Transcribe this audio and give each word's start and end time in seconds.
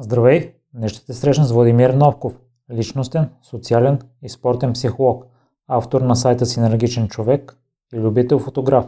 Здравей! 0.00 0.54
Днес 0.74 0.92
ще 0.92 1.06
те 1.06 1.12
срещна 1.12 1.44
с 1.44 1.52
Владимир 1.52 1.90
Новков, 1.90 2.40
личностен, 2.72 3.30
социален 3.42 3.98
и 4.22 4.28
спортен 4.28 4.72
психолог, 4.72 5.24
автор 5.68 6.00
на 6.00 6.16
сайта 6.16 6.46
си 6.46 6.60
Енергичен 6.60 7.08
човек 7.08 7.58
и 7.94 7.96
любител 7.96 8.38
фотограф. 8.38 8.86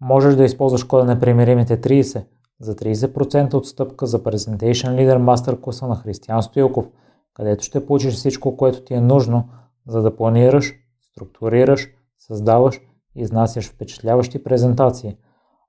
Можеш 0.00 0.34
да 0.34 0.44
използваш 0.44 0.84
кода 0.84 1.04
на 1.04 1.20
примиримите 1.20 1.80
30 1.80 2.24
за 2.60 2.76
30% 2.76 3.54
отстъпка 3.54 4.06
за 4.06 4.22
Presentation 4.22 4.88
Leader 4.88 5.18
Master 5.18 5.60
класа 5.60 5.86
на 5.86 5.96
Християн 5.96 6.42
Стоилков, 6.42 6.88
където 7.34 7.64
ще 7.64 7.86
получиш 7.86 8.14
всичко, 8.14 8.56
което 8.56 8.84
ти 8.84 8.94
е 8.94 9.00
нужно, 9.00 9.48
за 9.86 10.02
да 10.02 10.16
планираш, 10.16 10.74
структурираш, 11.00 11.88
създаваш 12.18 12.80
и 13.16 13.20
изнасяш 13.20 13.70
впечатляващи 13.70 14.44
презентации. 14.44 15.16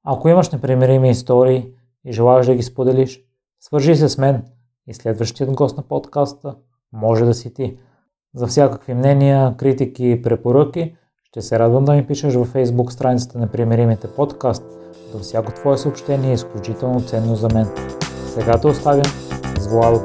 Ако 0.04 0.30
имаш 0.30 0.50
непримирими 0.50 1.10
истории 1.10 1.74
и 2.06 2.14
желаеш 2.14 2.46
да 2.46 2.56
ги 2.56 2.64
споделиш, 2.64 3.22
свържи 3.60 3.96
се 3.96 4.10
с 4.10 4.18
мен– 4.18 4.44
и 4.90 4.94
следващият 4.94 5.52
гост 5.52 5.78
на 5.78 5.84
подкаста 5.84 6.56
може 6.94 7.26
да 7.26 7.34
си 7.34 7.54
ти. 7.54 7.78
За 8.36 8.48
всякакви 8.48 8.94
мнения, 8.94 9.56
критики 9.58 10.10
и 10.10 10.22
препоръки 10.22 10.96
ще 11.24 11.42
се 11.42 11.60
радвам 11.60 11.86
да 11.86 11.94
ми 11.94 12.08
пишеш 12.08 12.34
във 12.34 12.54
Facebook 12.54 12.90
страницата 12.90 13.40
на 13.40 13.48
Примеримите 13.48 14.08
подкаст. 14.08 14.64
До 15.12 15.20
всяко 15.20 15.52
твое 15.52 15.78
съобщение 15.78 16.30
е 16.30 16.34
изключително 16.34 17.02
ценно 17.02 17.36
за 17.36 17.48
мен. 17.54 17.68
Сега 18.28 18.62
те 18.62 18.68
оставям 18.68 19.06
с 19.60 19.68
Владо. 19.68 20.02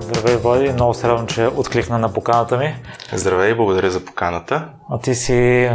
Здравей, 0.00 0.36
Влади. 0.36 0.72
Много 0.72 0.94
се 0.94 1.08
радвам, 1.08 1.26
че 1.26 1.46
откликна 1.46 1.98
на 1.98 2.12
поканата 2.12 2.58
ми. 2.58 2.74
Здравей, 3.12 3.54
благодаря 3.54 3.90
за 3.90 4.04
поканата. 4.04 4.68
А 4.90 4.98
ти 4.98 5.14
си 5.14 5.70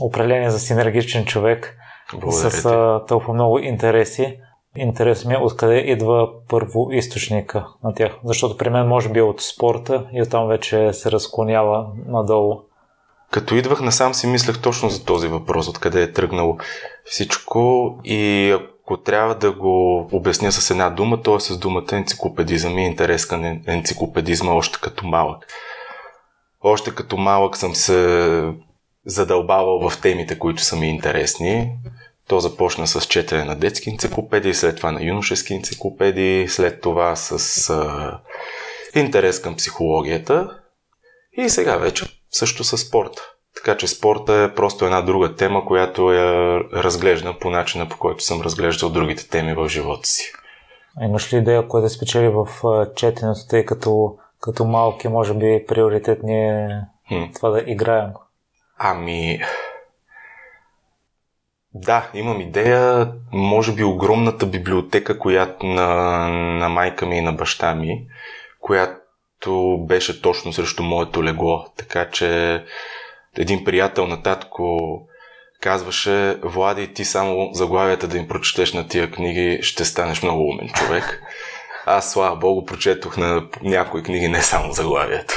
определение 0.00 0.50
за 0.50 0.58
синергичен 0.58 1.24
човек. 1.24 1.76
Благодаря 2.14 2.50
с 2.50 2.64
а, 2.64 3.04
толкова 3.08 3.34
много 3.34 3.58
интереси. 3.58 4.38
Интерес 4.76 5.24
ми 5.24 5.34
е 5.34 5.38
откъде 5.38 5.78
идва 5.78 6.28
първо 6.48 6.88
източника 6.92 7.66
на 7.84 7.94
тях. 7.94 8.12
Защото 8.24 8.56
при 8.56 8.70
мен 8.70 8.86
може 8.86 9.08
би 9.08 9.18
е 9.18 9.22
от 9.22 9.40
спорта 9.40 10.06
и 10.12 10.22
оттам 10.22 10.48
вече 10.48 10.92
се 10.92 11.10
разклонява 11.10 11.86
надолу. 12.06 12.60
Като 13.30 13.54
идвах 13.54 13.80
насам 13.80 14.14
си 14.14 14.26
мислех 14.26 14.62
точно 14.62 14.88
за 14.88 15.04
този 15.04 15.28
въпрос, 15.28 15.68
откъде 15.68 16.02
е 16.02 16.12
тръгнало 16.12 16.58
всичко 17.04 17.94
и 18.04 18.50
ако 18.84 18.96
трябва 18.96 19.34
да 19.34 19.52
го 19.52 20.08
обясня 20.12 20.52
с 20.52 20.70
една 20.70 20.90
дума, 20.90 21.22
то 21.22 21.36
е 21.36 21.40
с 21.40 21.58
думата 21.58 21.86
енциклопедизъм 21.92 22.78
и 22.78 22.86
интерес 22.86 23.26
към 23.26 23.62
енциклопедизма 23.66 24.52
още 24.52 24.78
като 24.80 25.06
малък. 25.06 25.46
Още 26.62 26.94
като 26.94 27.16
малък 27.16 27.56
съм 27.56 27.74
се 27.74 28.52
задълбавал 29.06 29.90
в 29.90 30.00
темите, 30.00 30.38
които 30.38 30.62
са 30.62 30.76
ми 30.76 30.88
интересни. 30.88 31.72
То 32.28 32.40
започна 32.40 32.86
с 32.86 33.06
четене 33.06 33.44
на 33.44 33.56
детски 33.56 33.90
енциклопедии, 33.90 34.54
след 34.54 34.76
това 34.76 34.92
на 34.92 35.02
юношески 35.02 35.54
енциклопедии, 35.54 36.48
след 36.48 36.80
това 36.80 37.16
с 37.16 37.70
а, 37.70 38.18
интерес 38.94 39.40
към 39.40 39.56
психологията 39.56 40.60
и 41.38 41.48
сега 41.48 41.76
вече 41.76 42.06
също 42.30 42.64
с 42.64 42.78
спорта. 42.78 43.22
Така 43.56 43.76
че 43.76 43.86
спорта 43.86 44.34
е 44.34 44.54
просто 44.54 44.84
една 44.84 45.02
друга 45.02 45.34
тема, 45.34 45.64
която 45.66 46.12
я 46.12 46.60
разглеждам 46.72 47.36
по 47.40 47.50
начина, 47.50 47.88
по 47.88 47.98
който 47.98 48.24
съм 48.24 48.40
разглеждал 48.40 48.90
другите 48.90 49.28
теми 49.28 49.54
в 49.54 49.68
живота 49.68 50.08
си. 50.08 50.32
А 51.00 51.04
имаш 51.04 51.32
ли 51.32 51.36
идея, 51.36 51.68
кое 51.68 51.80
да 51.80 51.88
спечели 51.88 52.28
в 52.28 52.48
четенето, 52.96 53.40
тъй 53.50 53.64
като, 53.64 54.16
като 54.40 54.64
малки, 54.64 55.08
може 55.08 55.34
би 55.34 55.64
приоритет 55.68 56.22
ни 56.22 56.48
е 56.48 56.68
хм. 57.08 57.22
това 57.34 57.50
да 57.50 57.62
играем? 57.66 58.10
Ами, 58.78 59.40
да, 61.74 62.10
имам 62.14 62.40
идея. 62.40 63.12
Може 63.32 63.72
би 63.72 63.84
огромната 63.84 64.46
библиотека, 64.46 65.18
която 65.18 65.66
на, 65.66 65.88
на 66.58 66.68
майка 66.68 67.06
ми 67.06 67.18
и 67.18 67.22
на 67.22 67.32
баща 67.32 67.74
ми, 67.74 68.06
която 68.60 69.78
беше 69.88 70.22
точно 70.22 70.52
срещу 70.52 70.82
моето 70.82 71.24
легло. 71.24 71.66
Така 71.76 72.10
че 72.10 72.62
един 73.36 73.64
приятел 73.64 74.06
на 74.06 74.22
татко 74.22 74.78
казваше, 75.60 76.38
Влади, 76.42 76.94
ти 76.94 77.04
само 77.04 77.50
заглавията 77.52 78.08
да 78.08 78.18
им 78.18 78.28
прочетеш 78.28 78.72
на 78.72 78.88
тия 78.88 79.10
книги, 79.10 79.58
ще 79.62 79.84
станеш 79.84 80.22
много 80.22 80.42
умен 80.42 80.68
човек. 80.68 81.22
Аз, 81.86 82.12
слава 82.12 82.36
богу, 82.36 82.64
прочетох 82.64 83.16
на 83.16 83.48
някои 83.62 84.02
книги, 84.02 84.28
не 84.28 84.42
само 84.42 84.72
заглавията. 84.72 85.34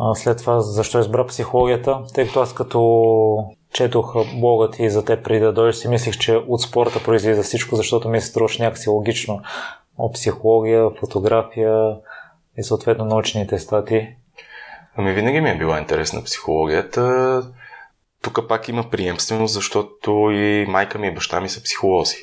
А 0.00 0.14
след 0.14 0.38
това, 0.38 0.60
защо 0.60 0.98
избра 0.98 1.26
психологията? 1.26 2.00
Тъй 2.14 2.26
като 2.26 2.40
аз 2.40 2.54
като 2.54 3.50
четох 3.72 4.14
блогът 4.40 4.72
ти 4.72 4.90
за 4.90 5.04
теб 5.04 5.24
преди 5.24 5.40
да 5.40 5.52
дойдеш, 5.52 5.76
си 5.76 5.88
мислих, 5.88 6.18
че 6.18 6.36
от 6.36 6.62
спорта 6.62 7.02
произлиза 7.04 7.42
всичко, 7.42 7.76
защото 7.76 8.08
ми 8.08 8.20
се 8.20 8.26
струваше 8.26 8.62
някакси 8.62 8.90
логично. 8.90 9.40
От 9.98 10.14
психология, 10.14 10.90
фотография 11.00 11.96
и 12.58 12.62
съответно 12.62 13.04
научните 13.04 13.58
стати. 13.58 14.08
Ами 14.96 15.12
винаги 15.12 15.40
ми 15.40 15.50
е 15.50 15.58
била 15.58 15.78
интересна 15.78 16.24
психологията. 16.24 17.42
Тук 18.22 18.48
пак 18.48 18.68
има 18.68 18.90
приемственост, 18.90 19.54
защото 19.54 20.30
и 20.30 20.66
майка 20.68 20.98
ми 20.98 21.06
и 21.06 21.14
баща 21.14 21.40
ми 21.40 21.48
са 21.48 21.62
психолози. 21.62 22.16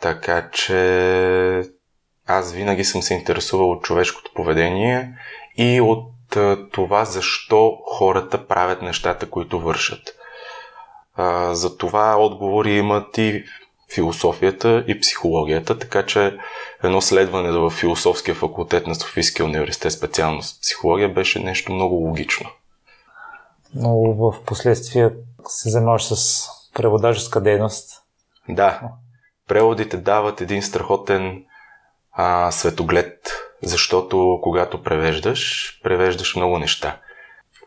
Така 0.00 0.48
че 0.52 1.62
аз 2.26 2.52
винаги 2.52 2.84
съм 2.84 3.02
се 3.02 3.14
интересувал 3.14 3.70
от 3.70 3.82
човешкото 3.82 4.30
поведение 4.34 5.18
и 5.56 5.80
от 5.80 6.13
това 6.72 7.04
защо 7.04 7.78
хората 7.86 8.46
правят 8.46 8.82
нещата, 8.82 9.30
които 9.30 9.60
вършат. 9.60 10.14
За 11.52 11.76
това 11.78 12.16
отговори 12.16 12.76
имат 12.76 13.18
и 13.18 13.44
философията 13.94 14.84
и 14.88 15.00
психологията, 15.00 15.78
така 15.78 16.06
че 16.06 16.38
едно 16.82 17.00
следване 17.00 17.50
в 17.50 17.70
философския 17.70 18.34
факултет 18.34 18.86
на 18.86 18.94
Софийския 18.94 19.46
университет, 19.46 19.92
специалност 19.92 20.62
психология, 20.62 21.08
беше 21.08 21.38
нещо 21.38 21.72
много 21.72 21.94
логично. 21.94 22.50
Но 23.74 23.98
в 24.14 24.44
последствие 24.46 25.10
се 25.46 25.70
занимаваш 25.70 26.04
с 26.04 26.48
преводаческа 26.74 27.40
дейност. 27.40 28.02
Да. 28.48 28.80
Преводите 29.48 29.96
дават 29.96 30.40
един 30.40 30.62
страхотен 30.62 31.44
а, 32.12 32.50
светоглед, 32.50 33.30
защото 33.64 34.38
когато 34.42 34.82
превеждаш, 34.82 35.72
превеждаш 35.82 36.36
много 36.36 36.58
неща 36.58 36.96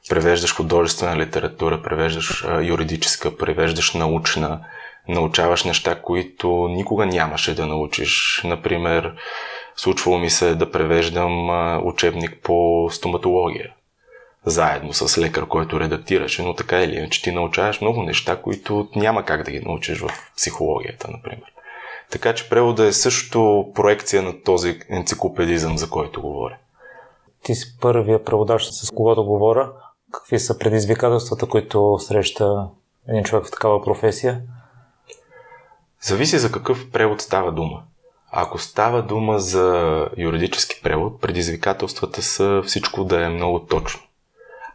превеждаш 0.09 0.55
художествена 0.55 1.17
литература, 1.17 1.81
превеждаш 1.81 2.45
а, 2.47 2.61
юридическа, 2.63 3.37
превеждаш 3.37 3.93
научна, 3.93 4.59
научаваш 5.07 5.63
неща, 5.63 6.01
които 6.01 6.67
никога 6.69 7.05
нямаше 7.05 7.55
да 7.55 7.65
научиш. 7.65 8.41
Например, 8.43 9.13
случвало 9.75 10.17
ми 10.17 10.29
се 10.29 10.55
да 10.55 10.71
превеждам 10.71 11.49
учебник 11.87 12.39
по 12.43 12.89
стоматология 12.91 13.73
заедно 14.45 14.93
с 14.93 15.17
лекар, 15.17 15.47
който 15.47 15.79
редактираше, 15.79 16.41
но 16.43 16.53
така 16.53 16.83
или 16.83 16.95
иначе 16.95 17.21
ти 17.21 17.31
научаваш 17.31 17.81
много 17.81 18.03
неща, 18.03 18.41
които 18.41 18.87
няма 18.95 19.25
как 19.25 19.43
да 19.43 19.51
ги 19.51 19.59
научиш 19.59 19.99
в 19.99 20.09
психологията, 20.35 21.07
например. 21.11 21.51
Така 22.11 22.35
че 22.35 22.49
превода 22.49 22.85
е 22.85 22.93
също 22.93 23.71
проекция 23.75 24.21
на 24.21 24.43
този 24.43 24.79
енциклопедизъм, 24.89 25.77
за 25.77 25.89
който 25.89 26.21
говоря. 26.21 26.57
Ти 27.43 27.55
си 27.55 27.77
първия 27.81 28.23
преводач, 28.23 28.63
с 28.63 28.91
когото 28.91 29.25
говоря. 29.25 29.71
Какви 30.11 30.39
са 30.39 30.57
предизвикателствата, 30.57 31.45
които 31.45 31.97
среща 31.99 32.67
един 33.07 33.23
човек 33.23 33.45
в 33.45 33.51
такава 33.51 33.83
професия? 33.83 34.41
Зависи 36.01 36.39
за 36.39 36.51
какъв 36.51 36.91
превод 36.91 37.21
става 37.21 37.51
дума. 37.51 37.83
Ако 38.31 38.57
става 38.57 39.01
дума 39.01 39.39
за 39.39 40.09
юридически 40.17 40.81
превод, 40.83 41.21
предизвикателствата 41.21 42.21
са 42.21 42.61
всичко 42.65 43.03
да 43.03 43.25
е 43.25 43.29
много 43.29 43.59
точно. 43.59 44.01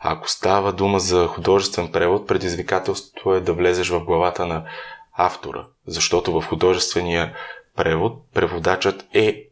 Ако 0.01 0.31
става 0.31 0.73
дума 0.73 1.01
за 1.01 1.27
художествен 1.27 1.93
превод, 1.93 2.27
предизвикателството 2.27 3.35
е 3.35 3.41
да 3.41 3.53
влезеш 3.53 3.89
в 3.89 4.05
главата 4.05 4.47
на 4.47 4.65
автора, 5.13 5.67
защото 5.87 6.41
в 6.41 6.47
художествения 6.47 7.35
превод 7.77 8.33
преводачът 8.35 9.05
е 9.15 9.49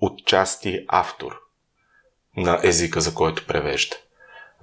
отчасти 0.00 0.84
автор 0.88 1.40
на 2.36 2.60
езика, 2.62 3.00
за 3.00 3.14
който 3.14 3.46
превежда. 3.46 3.96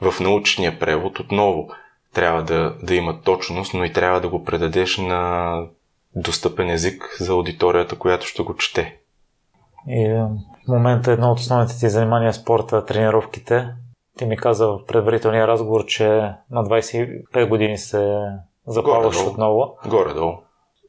В 0.01 0.19
научния 0.19 0.79
превод 0.79 1.19
отново 1.19 1.69
трябва 2.13 2.43
да, 2.43 2.75
да 2.83 2.95
има 2.95 3.21
точност, 3.21 3.73
но 3.73 3.83
и 3.83 3.93
трябва 3.93 4.21
да 4.21 4.29
го 4.29 4.43
предадеш 4.43 4.97
на 4.97 5.61
достъпен 6.15 6.69
език 6.69 7.17
за 7.19 7.31
аудиторията, 7.31 7.97
която 7.97 8.25
ще 8.25 8.43
го 8.43 8.55
чете. 8.55 8.97
И 9.87 10.03
е, 10.03 10.23
в 10.67 10.67
момента 10.67 11.11
едно 11.11 11.31
от 11.31 11.39
основните 11.39 11.79
ти 11.79 11.89
занимания 11.89 12.29
е 12.29 12.33
спорта, 12.33 12.85
тренировките. 12.85 13.67
Ти 14.17 14.25
ми 14.25 14.37
каза 14.37 14.67
в 14.67 14.85
предварителния 14.87 15.47
разговор, 15.47 15.85
че 15.85 16.07
на 16.51 16.63
25 16.63 17.49
години 17.49 17.77
се 17.77 18.21
запаваш 18.67 19.15
Горе-долу. 19.15 19.29
отново. 19.31 19.77
Горе-долу. 19.87 20.33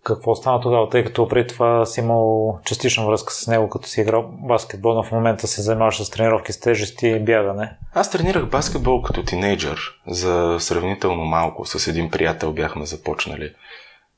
Какво 0.05 0.35
стана 0.35 0.61
тогава, 0.61 0.89
тъй 0.89 1.05
като 1.05 1.29
преди 1.29 1.47
това 1.47 1.87
си 1.87 2.01
имал 2.01 2.59
частична 2.65 3.07
връзка 3.07 3.33
с 3.33 3.47
него, 3.47 3.69
като 3.69 3.89
си 3.89 4.01
играл 4.01 4.31
баскетбол, 4.33 4.95
но 4.95 5.03
в 5.03 5.13
момента 5.13 5.47
се 5.47 5.63
занимаваш 5.63 6.03
с 6.03 6.11
тренировки 6.11 6.53
с 6.53 6.61
тежести 6.61 7.09
и 7.09 7.21
бягане? 7.21 7.77
Аз 7.95 8.11
тренирах 8.11 8.51
баскетбол 8.51 9.03
като 9.03 9.23
тинейджър, 9.23 9.81
за 10.07 10.57
сравнително 10.61 11.25
малко. 11.25 11.65
С 11.67 11.87
един 11.87 12.11
приятел 12.11 12.53
бяхме 12.53 12.87
започнали 12.87 13.53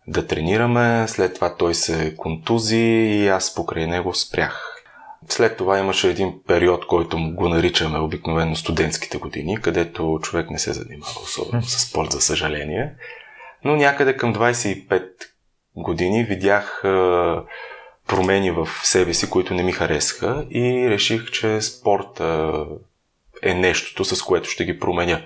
да 0.07 0.27
тренираме, 0.27 1.09
след 1.09 1.35
това 1.35 1.57
той 1.57 1.75
се 1.75 2.17
контузи 2.17 2.77
и 2.77 3.29
аз 3.29 3.55
покрай 3.55 3.87
него 3.87 4.15
спрях. 4.15 4.67
След 5.29 5.57
това 5.57 5.79
имаше 5.79 6.09
един 6.09 6.41
период, 6.47 6.87
който 6.87 7.17
го 7.35 7.49
наричаме 7.49 7.99
обикновено 7.99 8.57
студентските 8.57 9.19
години, 9.19 9.61
където 9.61 10.19
човек 10.23 10.51
не 10.51 10.59
се 10.59 10.73
занимава 10.73 11.21
особено 11.23 11.63
с 11.63 11.89
спорт, 11.89 12.13
за 12.13 12.21
съжаление. 12.21 12.95
Но 13.65 13.77
някъде 13.77 14.17
към 14.17 14.35
25 14.35 15.09
години 15.77 16.25
видях 16.25 16.81
промени 18.09 18.51
в 18.51 18.69
себе 18.83 19.15
си, 19.15 19.31
които 19.31 19.55
не 19.55 19.63
ми 19.63 19.73
харесаха 19.73 20.47
и 20.51 20.91
реших, 20.91 21.31
че 21.31 21.61
спорта 21.61 22.55
е 23.43 23.55
нещото, 23.55 24.05
с 24.05 24.23
което 24.23 24.51
ще 24.51 24.65
ги 24.65 24.79
променя. 24.79 25.23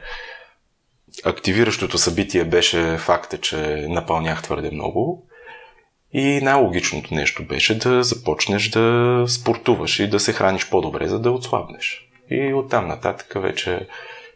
Активиращото 1.25 1.99
събитие 1.99 2.45
беше 2.45 2.97
факта, 2.99 3.39
че 3.39 3.87
напълнях 3.89 4.43
твърде 4.43 4.71
много 4.71 5.27
и 6.13 6.41
най-логичното 6.43 7.15
нещо 7.15 7.47
беше 7.47 7.79
да 7.79 8.03
започнеш 8.03 8.69
да 8.69 9.25
спортуваш 9.29 9.99
и 9.99 10.11
да 10.11 10.21
се 10.21 10.33
храниш 10.33 10.71
по-добре, 10.71 11.09
за 11.09 11.21
да 11.21 11.31
отслабнеш. 11.31 12.09
И 12.31 12.55
оттам 12.55 12.89
нататък 12.89 13.33
вече 13.37 13.89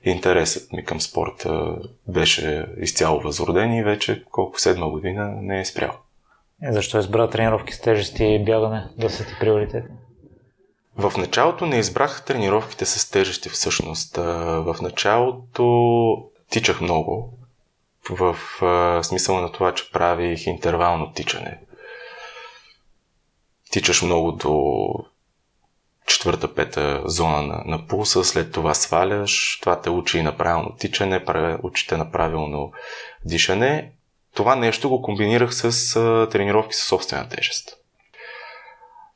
интересът 0.04 0.72
ми 0.72 0.84
към 0.84 1.00
спорта 1.00 1.76
беше 2.08 2.66
изцяло 2.78 3.20
възроден 3.20 3.74
и 3.74 3.82
вече 3.82 4.24
колко 4.30 4.60
седма 4.60 4.88
година 4.88 5.30
не 5.42 5.60
е 5.60 5.64
спрял. 5.64 5.92
Е, 6.62 6.72
защо 6.72 6.98
избра 6.98 7.30
тренировки 7.30 7.74
с 7.74 7.80
тежести 7.80 8.24
и 8.24 8.44
бягане 8.44 8.88
да 8.98 9.10
са 9.10 9.24
ти 9.24 9.32
приоритетни? 9.40 9.96
В 10.96 11.12
началото 11.16 11.66
не 11.66 11.78
избрах 11.78 12.24
тренировките 12.24 12.84
с 12.84 13.10
тежести 13.10 13.48
всъщност. 13.48 14.16
В 14.16 14.76
началото 14.82 16.30
тичах 16.50 16.80
много, 16.80 17.32
в 18.10 18.36
смисъл 19.02 19.40
на 19.40 19.52
това, 19.52 19.74
че 19.74 19.92
правих 19.92 20.46
интервално 20.46 21.12
тичане. 21.12 21.58
Тичаш 23.70 24.02
много 24.02 24.32
до 24.32 24.88
четвърта-пета 26.08 27.02
зона 27.04 27.42
на, 27.42 27.62
на 27.66 27.86
пулса, 27.86 28.24
след 28.24 28.52
това 28.52 28.74
сваляш, 28.74 29.58
това 29.60 29.80
те 29.80 29.90
учи 29.90 30.18
и 30.18 30.22
на 30.22 30.36
правилно 30.36 30.76
тичане, 30.78 31.24
учите 31.62 31.96
на 31.96 32.10
правилно 32.10 32.72
дишане. 33.24 33.92
Това 34.34 34.56
нещо 34.56 34.88
го 34.88 35.02
комбинирах 35.02 35.54
с 35.54 35.96
а, 35.96 36.28
тренировки 36.30 36.74
с 36.74 36.88
собствена 36.88 37.28
тежест. 37.28 37.78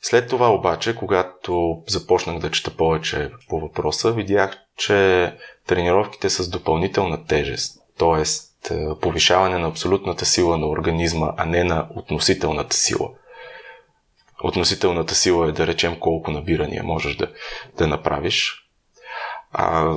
След 0.03 0.29
това 0.29 0.53
обаче, 0.53 0.97
когато 0.97 1.83
започнах 1.89 2.39
да 2.39 2.51
чета 2.51 2.71
повече 2.77 3.31
по 3.49 3.61
въпроса, 3.61 4.13
видях, 4.13 4.59
че 4.77 5.33
тренировките 5.67 6.31
с 6.31 6.49
допълнителна 6.49 7.27
тежест, 7.27 7.79
т.е. 7.99 8.25
повишаване 9.01 9.59
на 9.59 9.69
абсолютната 9.69 10.27
сила 10.27 10.59
на 10.59 10.67
организма, 10.67 11.33
а 11.37 11.45
не 11.45 11.65
на 11.65 11.89
относителната 11.97 12.77
сила. 12.77 13.09
Относителната 14.43 15.15
сила 15.15 15.49
е 15.49 15.53
да 15.53 15.67
речем 15.67 16.01
колко 16.01 16.31
набирания 16.31 16.83
можеш 16.83 17.17
да, 17.17 17.29
да 17.79 17.87
направиш, 17.87 18.69
а 19.53 19.95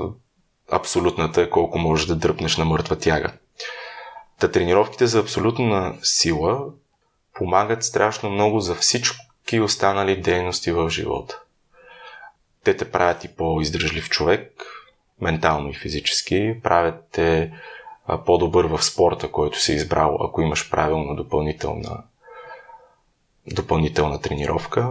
абсолютната 0.71 1.41
е 1.41 1.49
колко 1.49 1.77
можеш 1.77 2.05
да 2.05 2.15
дръпнеш 2.15 2.57
на 2.57 2.65
мъртва 2.65 2.95
тяга. 2.95 3.33
Та 4.39 4.51
тренировките 4.51 5.07
за 5.07 5.19
абсолютна 5.19 5.95
сила 6.01 6.65
помагат 7.33 7.83
страшно 7.83 8.29
много 8.29 8.59
за 8.59 8.75
всички 8.75 9.59
останали 9.59 10.21
дейности 10.21 10.71
в 10.71 10.89
живота. 10.89 11.39
Те 12.63 12.77
те 12.77 12.91
правят 12.91 13.23
и 13.23 13.27
по-издръжлив 13.27 14.09
човек, 14.09 14.51
ментално 15.21 15.69
и 15.69 15.73
физически, 15.73 16.55
правят 16.63 16.95
те 17.11 17.53
по-добър 18.25 18.65
в 18.65 18.83
спорта, 18.83 19.31
който 19.31 19.61
си 19.61 19.73
избрал, 19.73 20.17
ако 20.21 20.41
имаш 20.41 20.69
правилно 20.69 21.15
допълнителна, 21.15 22.03
допълнителна 23.53 24.21
тренировка. 24.21 24.89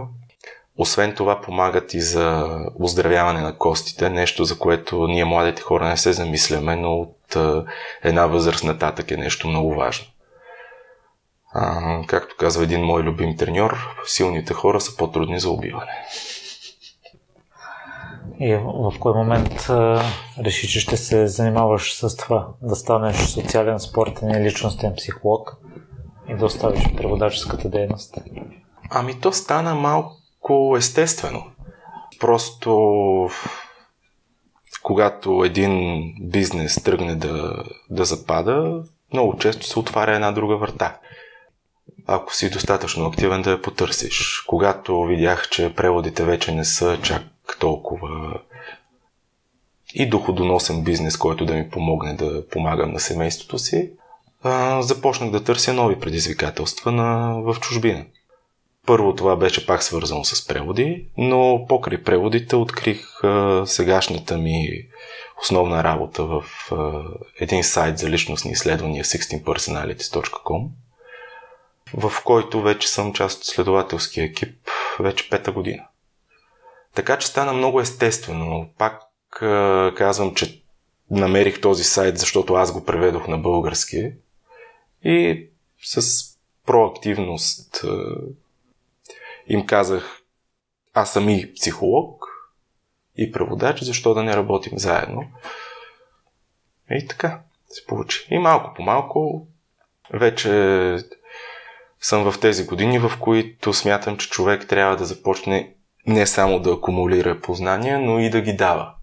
Освен 0.77 1.15
това 1.15 1.41
помагат 1.41 1.93
и 1.93 2.01
за 2.01 2.59
оздравяване 2.79 3.41
на 3.41 3.57
костите, 3.57 4.09
нещо 4.09 4.43
за 4.43 4.59
което 4.59 5.07
ние 5.07 5.25
младите 5.25 5.61
хора 5.61 5.89
не 5.89 5.97
се 5.97 6.13
замисляме, 6.13 6.75
но 6.75 6.93
от 6.93 7.37
една 8.03 8.25
възраст 8.25 8.63
нататък 8.63 9.11
е 9.11 9.17
нещо 9.17 9.47
много 9.47 9.75
важно. 9.75 10.05
А, 11.53 12.01
както 12.07 12.35
казва 12.39 12.63
един 12.63 12.81
мой 12.81 13.03
любим 13.03 13.37
треньор, 13.37 13.77
силните 14.05 14.53
хора 14.53 14.81
са 14.81 14.97
по-трудни 14.97 15.39
за 15.39 15.49
убиване. 15.49 16.05
И 18.39 18.55
в 18.55 18.93
кой 18.99 19.13
момент 19.13 19.67
реши, 20.39 20.67
че 20.67 20.79
ще 20.79 20.97
се 20.97 21.27
занимаваш 21.27 21.93
с 21.93 22.17
това? 22.17 22.47
Да 22.61 22.75
станеш 22.75 23.15
социален, 23.15 23.79
спортен 23.79 24.29
и 24.29 24.45
личностен 24.45 24.93
психолог 24.95 25.57
и 26.29 26.35
да 26.35 26.45
оставиш 26.45 26.83
преводаческата 26.97 27.69
дейност? 27.69 28.17
Ами 28.89 29.19
то 29.19 29.31
стана 29.31 29.75
малко 29.75 30.75
естествено. 30.77 31.43
Просто 32.19 33.29
когато 34.83 35.43
един 35.45 36.03
бизнес 36.21 36.83
тръгне 36.83 37.15
да, 37.15 37.63
да 37.89 38.05
запада, 38.05 38.83
много 39.13 39.37
често 39.37 39.65
се 39.65 39.79
отваря 39.79 40.15
една 40.15 40.31
друга 40.31 40.57
врата. 40.57 40.97
Ако 42.07 42.35
си 42.35 42.49
достатъчно 42.49 43.05
активен 43.05 43.41
да 43.41 43.51
я 43.51 43.61
потърсиш. 43.61 44.43
Когато 44.47 45.03
видях, 45.03 45.49
че 45.49 45.73
преводите 45.75 46.23
вече 46.23 46.51
не 46.51 46.65
са 46.65 46.99
чак 47.01 47.23
толкова 47.59 48.39
и 49.93 50.09
доходоносен 50.09 50.83
бизнес, 50.83 51.17
който 51.17 51.45
да 51.45 51.53
ми 51.53 51.69
помогне 51.69 52.13
да 52.13 52.47
помагам 52.47 52.91
на 52.91 52.99
семейството 52.99 53.57
си, 53.57 53.91
започнах 54.79 55.31
да 55.31 55.43
търся 55.43 55.73
нови 55.73 55.99
предизвикателства 55.99 56.91
на, 56.91 57.39
в 57.41 57.59
чужбина. 57.59 58.05
Първо 58.85 59.15
това 59.15 59.35
беше 59.35 59.65
пак 59.65 59.83
свързано 59.83 60.23
с 60.23 60.47
преводи, 60.47 61.07
но 61.17 61.65
покрай 61.69 62.03
преводите 62.03 62.55
открих 62.55 63.23
а, 63.23 63.63
сегашната 63.65 64.37
ми 64.37 64.87
основна 65.41 65.83
работа 65.83 66.23
в 66.23 66.43
а, 66.71 67.03
един 67.39 67.63
сайт 67.63 67.97
за 67.97 68.09
личностни 68.09 68.51
изследвания 68.51 69.03
16personalities.com, 69.03 70.67
в 71.93 72.13
който 72.23 72.61
вече 72.61 72.87
съм 72.87 73.13
част 73.13 73.37
от 73.37 73.45
следователския 73.45 74.25
екип 74.25 74.55
вече 74.99 75.29
пета 75.29 75.51
година. 75.51 75.83
Така 76.95 77.17
че 77.17 77.27
стана 77.27 77.53
много 77.53 77.81
естествено. 77.81 78.69
Пак 78.77 79.01
а, 79.41 79.91
казвам, 79.97 80.35
че 80.35 80.61
намерих 81.11 81.61
този 81.61 81.83
сайт, 81.83 82.17
защото 82.17 82.53
аз 82.53 82.71
го 82.71 82.85
преведох 82.85 83.27
на 83.27 83.37
български 83.37 84.11
и 85.05 85.49
с 85.83 86.23
проактивност 86.65 87.85
им 89.47 89.65
казах, 89.65 90.21
аз 90.93 91.13
съм 91.13 91.29
и 91.29 91.53
психолог, 91.53 92.25
и 93.17 93.31
преводач, 93.31 93.83
защо 93.83 94.13
да 94.13 94.23
не 94.23 94.35
работим 94.35 94.79
заедно. 94.79 95.23
И 96.91 97.07
така 97.07 97.41
се 97.69 97.85
получи. 97.85 98.27
И 98.31 98.37
малко 98.37 98.73
по 98.73 98.81
малко 98.81 99.47
вече 100.13 100.49
съм 101.99 102.31
в 102.31 102.39
тези 102.39 102.65
години, 102.65 102.99
в 102.99 103.11
които 103.19 103.73
смятам, 103.73 104.17
че 104.17 104.29
човек 104.29 104.67
трябва 104.67 104.95
да 104.95 105.05
започне 105.05 105.75
не 106.07 106.27
само 106.27 106.59
да 106.59 106.73
акумулира 106.73 107.41
познания, 107.41 107.99
но 107.99 108.19
и 108.19 108.29
да 108.29 108.41
ги 108.41 108.53
дава. 108.53 108.93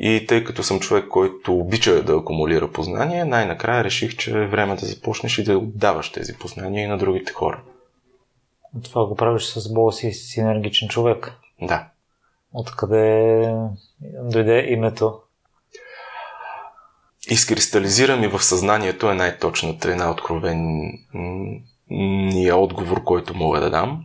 И 0.00 0.26
тъй 0.28 0.44
като 0.44 0.62
съм 0.62 0.80
човек, 0.80 1.08
който 1.08 1.54
обича 1.54 2.02
да 2.02 2.16
акумулира 2.16 2.72
познания, 2.72 3.26
най-накрая 3.26 3.84
реших, 3.84 4.16
че 4.16 4.30
е 4.30 4.46
време 4.46 4.76
да 4.76 4.86
започнеш 4.86 5.38
и 5.38 5.44
да 5.44 5.58
отдаваш 5.58 6.12
тези 6.12 6.38
познания 6.38 6.84
и 6.84 6.88
на 6.88 6.98
другите 6.98 7.32
хора. 7.32 7.60
Това 8.84 9.06
го 9.06 9.16
правиш 9.16 9.44
с 9.44 9.72
Бога 9.72 9.92
си 9.92 10.12
си 10.12 10.40
енергичен 10.40 10.88
човек. 10.88 11.32
Да. 11.62 11.86
Откъде 12.52 13.54
дойде 14.22 14.66
името? 14.68 15.20
Изкристализира 17.30 18.16
ми 18.16 18.26
в 18.26 18.42
съзнанието 18.42 19.10
е 19.10 19.14
най-точната, 19.14 19.96
най-откровения 19.96 22.56
отговор, 22.56 23.04
който 23.04 23.34
мога 23.34 23.60
да 23.60 23.70
дам. 23.70 24.04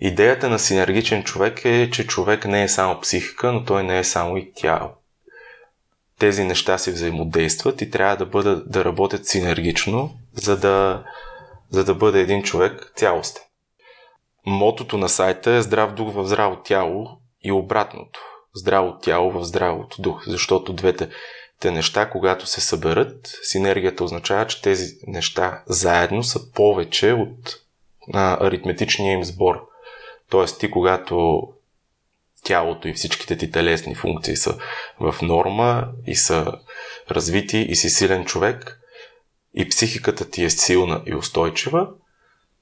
Идеята 0.00 0.50
на 0.50 0.58
синергичен 0.58 1.24
човек 1.24 1.64
е, 1.64 1.90
че 1.90 2.06
човек 2.06 2.44
не 2.44 2.62
е 2.62 2.68
само 2.68 3.00
психика, 3.00 3.52
но 3.52 3.64
той 3.64 3.82
не 3.82 3.98
е 3.98 4.04
само 4.04 4.36
и 4.36 4.52
тяло. 4.52 4.90
Тези 6.18 6.44
неща 6.44 6.78
си 6.78 6.90
взаимодействат 6.90 7.80
и 7.82 7.90
трябва 7.90 8.16
да, 8.16 8.26
бъдат, 8.26 8.70
да 8.70 8.84
работят 8.84 9.26
синергично, 9.26 10.10
за 10.34 10.56
да, 10.56 11.04
за 11.70 11.84
да 11.84 11.94
бъде 11.94 12.20
един 12.20 12.42
човек 12.42 12.92
цялостен. 12.96 13.42
Мотото 14.46 14.98
на 14.98 15.08
сайта 15.08 15.50
е 15.50 15.62
здрав 15.62 15.94
дух 15.94 16.14
в 16.14 16.26
здраво 16.26 16.56
тяло 16.56 17.08
и 17.44 17.52
обратното. 17.52 18.20
Здраво 18.54 18.98
тяло 18.98 19.30
в 19.30 19.44
здравото 19.44 20.02
дух, 20.02 20.24
защото 20.26 20.72
двете 20.72 21.08
те 21.60 21.70
неща, 21.70 22.10
когато 22.10 22.46
се 22.46 22.60
съберат, 22.60 23.38
синергията 23.42 24.04
означава, 24.04 24.46
че 24.46 24.62
тези 24.62 24.94
неща 25.06 25.62
заедно 25.66 26.22
са 26.22 26.52
повече 26.52 27.12
от 27.12 27.56
а, 28.14 28.46
аритметичния 28.46 29.12
им 29.12 29.24
сбор. 29.24 29.68
Тоест 30.30 30.60
ти, 30.60 30.70
когато 30.70 31.42
тялото 32.44 32.88
и 32.88 32.92
всичките 32.92 33.36
ти 33.36 33.50
телесни 33.50 33.94
функции 33.94 34.36
са 34.36 34.58
в 35.00 35.14
норма 35.22 35.88
и 36.06 36.14
са 36.14 36.52
развити 37.10 37.58
и 37.58 37.76
си 37.76 37.90
силен 37.90 38.24
човек, 38.24 38.80
и 39.54 39.68
психиката 39.68 40.30
ти 40.30 40.44
е 40.44 40.50
силна 40.50 41.02
и 41.06 41.14
устойчива, 41.14 41.88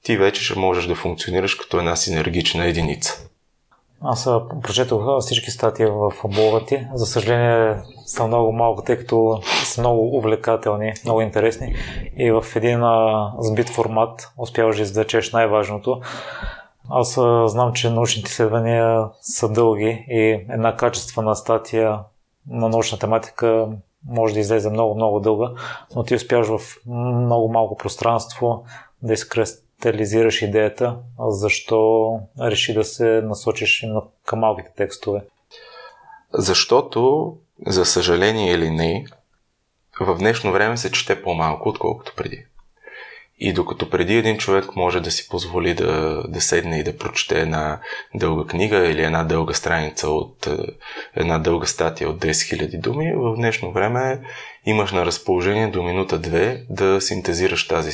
ти 0.03 0.17
вече 0.17 0.43
ще 0.43 0.59
можеш 0.59 0.85
да 0.85 0.95
функционираш 0.95 1.55
като 1.55 1.77
една 1.79 1.95
синергична 1.95 2.65
единица. 2.65 3.27
Аз 4.01 4.29
прочетох 4.63 5.19
всички 5.19 5.51
статии 5.51 5.85
в 5.85 6.13
блога 6.23 6.65
ти. 6.65 6.87
За 6.93 7.05
съжаление 7.05 7.75
са 8.05 8.27
много 8.27 8.51
малко, 8.51 8.83
тъй 8.83 8.97
като 8.97 9.41
са 9.63 9.81
много 9.81 10.17
увлекателни, 10.17 10.93
много 11.03 11.21
интересни. 11.21 11.75
И 12.17 12.31
в 12.31 12.45
един 12.55 12.81
сбит 13.39 13.69
формат 13.69 14.29
успяваш 14.37 14.77
да 14.77 14.83
извлечеш 14.83 15.31
най-важното. 15.31 16.01
Аз 16.89 17.13
знам, 17.51 17.73
че 17.73 17.89
научните 17.89 18.29
изследвания 18.29 19.09
са 19.21 19.49
дълги 19.49 20.05
и 20.09 20.45
една 20.49 20.75
качествена 20.75 21.35
статия 21.35 21.99
на 22.49 22.69
научна 22.69 22.99
тематика 22.99 23.67
може 24.09 24.33
да 24.33 24.39
излезе 24.39 24.69
много-много 24.69 25.19
дълга, 25.19 25.51
но 25.95 26.03
ти 26.03 26.15
успяваш 26.15 26.47
в 26.47 26.77
много 26.85 27.51
малко 27.51 27.77
пространство 27.77 28.65
да 29.01 29.13
изкристализираш 29.13 30.41
идеята. 30.41 30.97
Защо 31.19 32.11
реши 32.41 32.73
да 32.73 32.83
се 32.83 33.21
насочиш 33.21 33.83
именно 33.83 34.11
към 34.25 34.39
малките 34.39 34.71
текстове? 34.77 35.21
Защото, 36.33 37.33
за 37.67 37.85
съжаление 37.85 38.51
или 38.51 38.69
не, 38.69 39.05
в 39.99 40.17
днешно 40.17 40.51
време 40.51 40.77
се 40.77 40.91
чете 40.91 41.21
по-малко, 41.21 41.69
отколкото 41.69 42.13
преди. 42.17 42.45
И 43.39 43.53
докато 43.53 43.89
преди 43.89 44.15
един 44.17 44.37
човек 44.37 44.75
може 44.75 44.99
да 44.99 45.11
си 45.11 45.29
позволи 45.29 45.73
да, 45.73 46.23
да 46.27 46.41
седне 46.41 46.79
и 46.79 46.83
да 46.83 46.97
прочете 46.97 47.41
една 47.41 47.79
дълга 48.15 48.49
книга 48.49 48.87
или 48.87 49.03
една 49.03 49.23
дълга 49.23 49.53
страница 49.53 50.09
от 50.09 50.47
е, 50.47 50.57
една 51.15 51.39
дълга 51.39 51.67
статия 51.67 52.09
от 52.09 52.17
10 52.17 52.29
000 52.29 52.79
думи, 52.79 53.13
в 53.15 53.35
днешно 53.35 53.71
време 53.71 54.19
имаш 54.67 54.91
на 54.91 55.05
разположение 55.05 55.67
до 55.67 55.83
минута-две 55.83 56.65
да 56.69 57.01
синтезираш 57.01 57.67
тази 57.67 57.91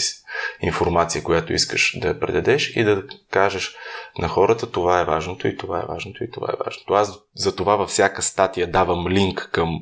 информация, 0.62 1.24
която 1.24 1.53
искаш 1.53 2.00
да 2.00 2.08
я 2.08 2.20
предадеш 2.20 2.75
и 2.75 2.84
да 2.84 3.03
кажеш 3.32 3.75
на 4.20 4.27
хората 4.27 4.72
това 4.72 5.01
е 5.01 5.06
важното 5.06 5.48
и 5.48 5.58
това 5.58 5.80
е 5.80 5.86
важното 5.88 6.24
и 6.24 6.32
това 6.32 6.48
е 6.53 6.63
важното. 6.65 6.94
Аз 6.94 7.20
за 7.36 7.56
това 7.56 7.75
във 7.75 7.89
всяка 7.89 8.22
статия 8.22 8.72
давам 8.72 9.08
линк 9.08 9.50
към 9.51 9.80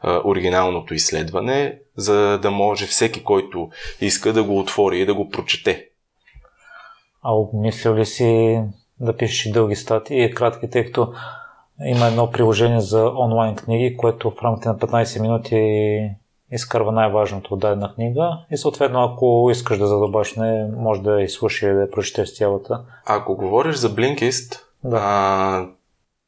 а, 0.00 0.20
оригиналното 0.24 0.94
изследване, 0.94 1.78
за 1.96 2.38
да 2.38 2.50
може 2.50 2.86
всеки, 2.86 3.24
който 3.24 3.70
иска 4.00 4.32
да 4.32 4.44
го 4.44 4.58
отвори 4.58 5.00
и 5.00 5.06
да 5.06 5.14
го 5.14 5.28
прочете. 5.28 5.88
А 7.22 7.32
обмисля 7.32 7.94
ли 7.94 8.06
си 8.06 8.60
да 9.00 9.16
пишеш 9.16 9.46
и 9.46 9.52
дълги 9.52 9.76
статии 9.76 10.24
и 10.24 10.34
кратки, 10.34 10.70
тъй 10.70 10.84
като 10.84 11.12
има 11.84 12.06
едно 12.06 12.30
приложение 12.30 12.80
за 12.80 13.12
онлайн 13.18 13.56
книги, 13.56 13.96
което 13.96 14.30
в 14.30 14.42
рамките 14.42 14.68
на 14.68 14.78
15 14.78 15.20
минути 15.20 15.56
изкарва 16.52 16.92
най-важното 16.92 17.54
от 17.54 17.60
дадена 17.60 17.94
книга 17.94 18.38
и 18.50 18.56
съответно 18.56 19.04
ако 19.04 19.48
искаш 19.50 19.78
да 19.78 19.86
задълбаш 19.86 20.34
не, 20.34 20.66
може 20.76 21.02
да 21.02 21.22
изслушаш 21.22 21.62
или 21.62 21.72
да 21.72 21.80
я 21.80 21.90
прочетеш 21.90 22.36
цялата. 22.36 22.80
Ако 23.06 23.36
говориш 23.36 23.76
за 23.76 23.90
Blinkist, 23.90 24.60
да. 24.84 24.96
а, 24.96 25.66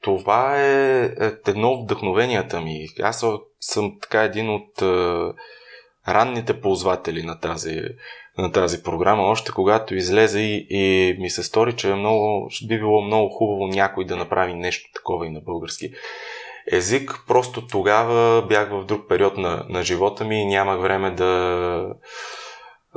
това 0.01 0.61
е, 0.61 1.03
е 1.05 1.33
едно 1.47 1.71
от 1.71 1.85
вдъхновенията 1.85 2.61
ми. 2.61 2.87
Аз 3.03 3.25
съм 3.61 3.97
така 4.03 4.23
един 4.23 4.51
от 4.51 4.83
а, 4.83 5.33
ранните 6.09 6.61
ползватели 6.61 7.23
на 7.23 7.41
тази, 7.41 7.81
на 8.39 8.53
тази 8.53 8.83
програма, 8.83 9.23
още 9.23 9.53
когато 9.53 9.95
излезе 9.95 10.41
и, 10.41 10.67
и 10.71 11.17
ми 11.19 11.31
се 11.31 11.43
стори, 11.43 11.77
че 11.77 11.91
е 11.91 11.95
много, 11.95 12.51
би 12.69 12.79
било 12.79 13.03
много 13.03 13.29
хубаво 13.29 13.67
някой 13.67 14.05
да 14.05 14.17
направи 14.17 14.55
нещо 14.55 14.91
такова 14.95 15.27
и 15.27 15.31
на 15.31 15.41
български 15.41 15.93
език. 16.73 17.19
Просто 17.29 17.67
тогава 17.67 18.47
бях 18.47 18.71
в 18.71 18.85
друг 18.85 19.09
период 19.09 19.37
на, 19.37 19.67
на 19.69 19.83
живота 19.83 20.25
ми 20.25 20.43
и 20.43 20.47
нямах 20.47 20.81
време 20.81 21.11
да, 21.11 21.95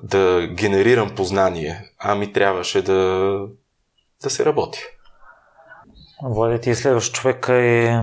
да 0.03 0.47
генерирам 0.47 1.15
познание, 1.15 1.91
а 2.00 2.15
ми 2.15 2.33
трябваше 2.33 2.81
да, 2.81 3.39
да 4.24 4.29
се 4.29 4.45
работи. 4.45 4.79
Влади, 6.24 6.62
ти 6.62 6.69
изследваш 6.69 7.12
човека 7.12 7.55
и 7.55 8.00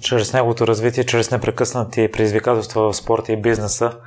чрез 0.00 0.32
неговото 0.32 0.66
развитие, 0.66 1.06
чрез 1.06 1.30
непрекъснати 1.30 2.12
предизвикателства 2.12 2.92
в 2.92 2.96
спорта 2.96 3.32
и 3.32 3.40
бизнеса. 3.42 3.98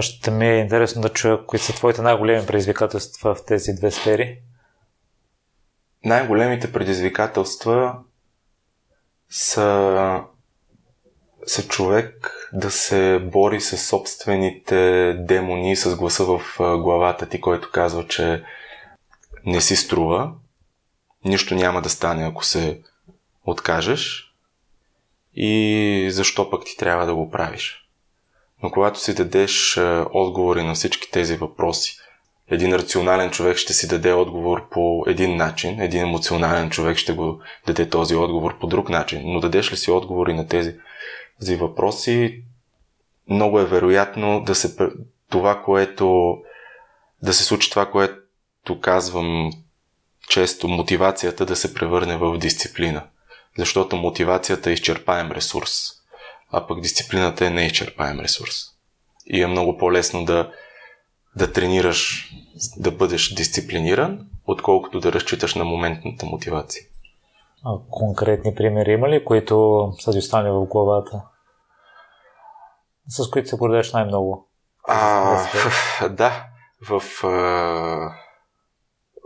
Ще 0.00 0.30
ми 0.30 0.46
е 0.46 0.58
интересно 0.58 1.02
да 1.02 1.08
чуя 1.08 1.46
кои 1.46 1.58
са 1.58 1.72
твоите 1.72 2.02
най-големи 2.02 2.46
предизвикателства 2.46 3.34
в 3.34 3.44
тези 3.44 3.72
две 3.72 3.90
сфери. 3.90 4.38
Най-големите 6.04 6.72
предизвикателства 6.72 7.98
са 9.30 10.20
се 11.46 11.68
човек 11.68 12.30
да 12.52 12.70
се 12.70 13.18
бори 13.32 13.60
с 13.60 13.78
собствените 13.78 15.12
демони, 15.18 15.76
с 15.76 15.96
гласа 15.96 16.24
в 16.24 16.40
главата 16.58 17.28
ти, 17.28 17.40
който 17.40 17.70
казва, 17.72 18.06
че 18.06 18.44
не 19.46 19.60
си 19.60 19.76
струва, 19.76 20.32
нищо 21.24 21.54
няма 21.54 21.82
да 21.82 21.88
стане, 21.88 22.24
ако 22.24 22.44
се 22.44 22.80
откажеш 23.44 24.34
и 25.34 26.06
защо 26.10 26.50
пък 26.50 26.64
ти 26.64 26.76
трябва 26.76 27.06
да 27.06 27.14
го 27.14 27.30
правиш. 27.30 27.88
Но 28.62 28.70
когато 28.70 29.00
си 29.00 29.14
дадеш 29.14 29.80
отговори 30.12 30.62
на 30.64 30.74
всички 30.74 31.10
тези 31.10 31.36
въпроси, 31.36 31.98
един 32.50 32.74
рационален 32.74 33.30
човек 33.30 33.56
ще 33.56 33.72
си 33.72 33.88
даде 33.88 34.12
отговор 34.12 34.68
по 34.68 35.04
един 35.06 35.36
начин, 35.36 35.80
един 35.80 36.02
емоционален 36.02 36.70
човек 36.70 36.96
ще 36.96 37.12
го 37.12 37.40
даде 37.66 37.88
този 37.88 38.14
отговор 38.14 38.58
по 38.58 38.66
друг 38.66 38.88
начин. 38.88 39.22
Но 39.24 39.40
дадеш 39.40 39.72
ли 39.72 39.76
си 39.76 39.90
отговори 39.90 40.34
на 40.34 40.48
тези 40.48 40.74
тези 41.40 41.56
въпроси, 41.56 42.42
много 43.28 43.60
е 43.60 43.64
вероятно 43.64 44.44
да 44.44 44.54
се 44.54 44.76
това, 45.30 45.62
което 45.62 46.36
да 47.22 47.34
се 47.34 47.44
случи 47.44 47.70
това, 47.70 47.90
което 47.90 48.80
казвам 48.80 49.50
често, 50.28 50.68
мотивацията 50.68 51.46
да 51.46 51.56
се 51.56 51.74
превърне 51.74 52.16
в 52.16 52.38
дисциплина. 52.38 53.06
Защото 53.58 53.96
мотивацията 53.96 54.70
е 54.70 54.72
изчерпаем 54.72 55.32
ресурс, 55.32 55.80
а 56.50 56.66
пък 56.66 56.80
дисциплината 56.80 57.46
е 57.46 57.50
неизчерпаем 57.50 58.20
ресурс. 58.20 58.54
И 59.26 59.42
е 59.42 59.46
много 59.46 59.78
по-лесно 59.78 60.24
да, 60.24 60.52
да 61.36 61.52
тренираш, 61.52 62.30
да 62.76 62.90
бъдеш 62.90 63.34
дисциплиниран, 63.34 64.26
отколкото 64.46 65.00
да 65.00 65.12
разчиташ 65.12 65.54
на 65.54 65.64
моментната 65.64 66.26
мотивация. 66.26 66.84
А 67.66 67.78
конкретни 67.90 68.54
примери 68.54 68.92
има 68.92 69.08
ли, 69.08 69.24
които 69.24 69.88
са 69.98 70.12
ти 70.12 70.18
останали 70.18 70.50
в 70.50 70.66
главата? 70.66 71.22
С 73.08 73.30
които 73.30 73.48
се 73.48 73.56
гордееш 73.56 73.92
най-много? 73.92 74.48
А, 74.88 76.08
да, 76.08 76.46
в, 76.88 77.02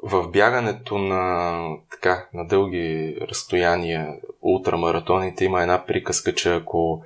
в 0.03 0.29
бягането 0.29 0.99
на, 0.99 1.61
така, 1.91 2.27
на 2.35 2.47
дълги 2.47 3.19
разстояния, 3.21 4.15
ултрамаратоните, 4.43 5.45
има 5.45 5.63
една 5.63 5.87
приказка, 5.87 6.35
че 6.35 6.55
ако 6.55 7.03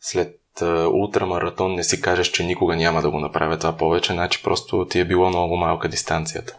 след 0.00 0.40
ултрамаратон 0.92 1.74
не 1.74 1.84
си 1.84 2.02
кажеш, 2.02 2.26
че 2.26 2.46
никога 2.46 2.76
няма 2.76 3.02
да 3.02 3.10
го 3.10 3.20
направя 3.20 3.58
това 3.58 3.76
повече, 3.76 4.12
значи 4.12 4.42
просто 4.42 4.86
ти 4.86 5.00
е 5.00 5.04
било 5.04 5.28
много 5.28 5.56
малка 5.56 5.88
дистанцията. 5.88 6.56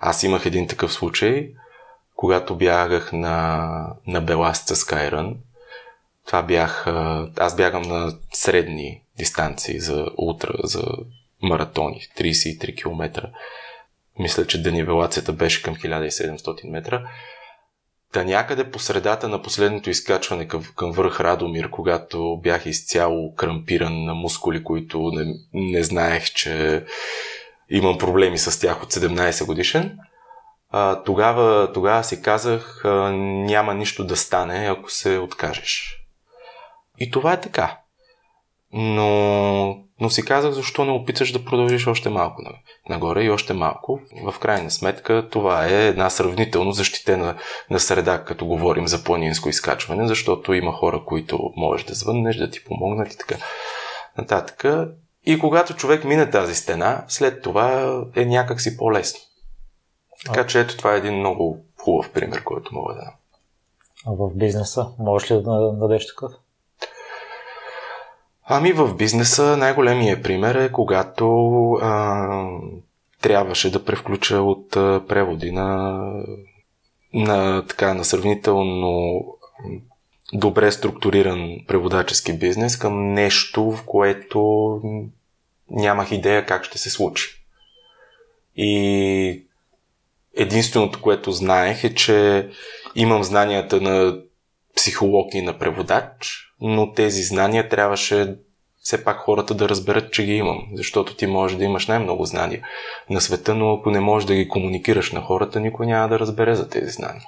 Аз 0.00 0.22
имах 0.22 0.46
един 0.46 0.68
такъв 0.68 0.92
случай, 0.92 1.52
когато 2.22 2.56
бягах 2.56 3.12
на, 3.12 3.68
на 4.06 4.20
Беласца 4.20 4.76
Скайрън. 4.76 5.36
Това 6.26 6.42
бях, 6.42 6.86
аз 7.36 7.56
бягам 7.56 7.82
на 7.82 8.12
средни 8.32 9.02
дистанции 9.18 9.80
за 9.80 10.06
ултра, 10.16 10.54
за 10.64 10.82
маратони, 11.42 12.00
33 12.18 12.82
км. 12.82 13.30
Мисля, 14.18 14.46
че 14.46 14.62
денивелацията 14.62 15.32
беше 15.32 15.62
към 15.62 15.76
1700 15.76 16.70
метра. 16.70 17.02
Та 18.12 18.24
някъде 18.24 18.70
по 18.70 18.78
средата 18.78 19.28
на 19.28 19.42
последното 19.42 19.90
изкачване 19.90 20.48
към, 20.48 20.64
към 20.76 20.92
върх 20.92 21.20
Радомир, 21.20 21.70
когато 21.70 22.40
бях 22.42 22.66
изцяло 22.66 23.34
крампиран 23.34 24.04
на 24.04 24.14
мускули, 24.14 24.64
които 24.64 25.10
не, 25.14 25.34
не 25.52 25.82
знаех, 25.82 26.24
че 26.24 26.84
имам 27.70 27.98
проблеми 27.98 28.38
с 28.38 28.60
тях 28.60 28.82
от 28.82 28.92
17 28.92 29.46
годишен, 29.46 29.98
а, 30.72 31.02
тогава, 31.02 31.72
тогава 31.72 32.04
си 32.04 32.22
казах, 32.22 32.84
а, 32.84 32.88
няма 33.12 33.74
нищо 33.74 34.04
да 34.04 34.16
стане, 34.16 34.68
ако 34.70 34.90
се 34.90 35.18
откажеш. 35.18 35.98
И 36.98 37.10
това 37.10 37.32
е 37.32 37.40
така. 37.40 37.78
Но, 38.72 39.78
но 40.00 40.10
си 40.10 40.24
казах, 40.24 40.52
защо 40.52 40.84
не 40.84 40.92
опиташ 40.92 41.32
да 41.32 41.44
продължиш 41.44 41.86
още 41.86 42.08
малко 42.08 42.42
нагоре 42.88 43.22
и 43.22 43.30
още 43.30 43.52
малко. 43.52 44.00
В 44.24 44.38
крайна 44.38 44.70
сметка 44.70 45.28
това 45.30 45.66
е 45.66 45.86
една 45.86 46.10
сравнително 46.10 46.72
защитена 46.72 47.36
на 47.70 47.80
среда, 47.80 48.24
като 48.24 48.46
говорим 48.46 48.88
за 48.88 49.04
планинско 49.04 49.48
изкачване, 49.48 50.06
защото 50.06 50.54
има 50.54 50.72
хора, 50.72 51.02
които 51.06 51.52
можеш 51.56 51.86
да 51.86 51.94
звъннеш, 51.94 52.36
да 52.36 52.50
ти 52.50 52.64
помогнат 52.64 53.12
и 53.12 53.18
така 53.18 53.34
нататък. 54.18 54.64
И 55.26 55.38
когато 55.38 55.74
човек 55.74 56.04
мине 56.04 56.30
тази 56.30 56.54
стена, 56.54 57.04
след 57.08 57.42
това 57.42 57.96
е 58.16 58.24
някакси 58.24 58.76
по-лесно. 58.76 59.20
Така 60.26 60.46
че 60.46 60.60
ето 60.60 60.76
това 60.76 60.94
е 60.94 60.98
един 60.98 61.18
много 61.18 61.58
хубав 61.78 62.10
пример, 62.12 62.44
който 62.44 62.74
мога 62.74 62.94
да 62.94 63.12
А 64.06 64.12
в 64.12 64.34
бизнеса 64.34 64.88
можеш 64.98 65.30
ли 65.30 65.34
да 65.34 65.72
дадеш 65.72 66.06
такъв? 66.06 66.32
Ами 68.44 68.72
в 68.72 68.94
бизнеса 68.94 69.56
най-големият 69.56 70.22
пример 70.22 70.54
е 70.54 70.72
когато 70.72 71.72
а, 71.72 72.48
трябваше 73.20 73.72
да 73.72 73.84
превключа 73.84 74.40
от 74.40 74.76
а, 74.76 75.02
преводи 75.08 75.52
на, 75.52 76.00
на, 77.14 77.66
така, 77.66 77.94
на 77.94 78.04
сравнително 78.04 79.24
добре 80.32 80.72
структуриран 80.72 81.56
преводачески 81.68 82.32
бизнес 82.32 82.78
към 82.78 83.12
нещо, 83.12 83.70
в 83.70 83.82
което 83.86 84.80
нямах 85.70 86.12
идея 86.12 86.46
как 86.46 86.64
ще 86.64 86.78
се 86.78 86.90
случи. 86.90 87.44
И 88.56 89.46
единственото, 90.36 91.02
което 91.02 91.32
знаех 91.32 91.84
е, 91.84 91.94
че 91.94 92.48
имам 92.94 93.24
знанията 93.24 93.80
на 93.80 94.16
психолог 94.76 95.34
и 95.34 95.42
на 95.42 95.58
преводач, 95.58 96.48
но 96.60 96.92
тези 96.92 97.22
знания 97.22 97.68
трябваше 97.68 98.34
все 98.82 99.04
пак 99.04 99.18
хората 99.18 99.54
да 99.54 99.68
разберат, 99.68 100.12
че 100.12 100.24
ги 100.24 100.32
имам. 100.32 100.68
Защото 100.74 101.16
ти 101.16 101.26
можеш 101.26 101.56
да 101.56 101.64
имаш 101.64 101.86
най-много 101.86 102.24
знания 102.24 102.66
на 103.10 103.20
света, 103.20 103.54
но 103.54 103.74
ако 103.74 103.90
не 103.90 104.00
можеш 104.00 104.26
да 104.26 104.34
ги 104.34 104.48
комуникираш 104.48 105.12
на 105.12 105.20
хората, 105.20 105.60
никой 105.60 105.86
няма 105.86 106.08
да 106.08 106.18
разбере 106.18 106.54
за 106.54 106.68
тези 106.68 106.90
знания. 106.90 107.22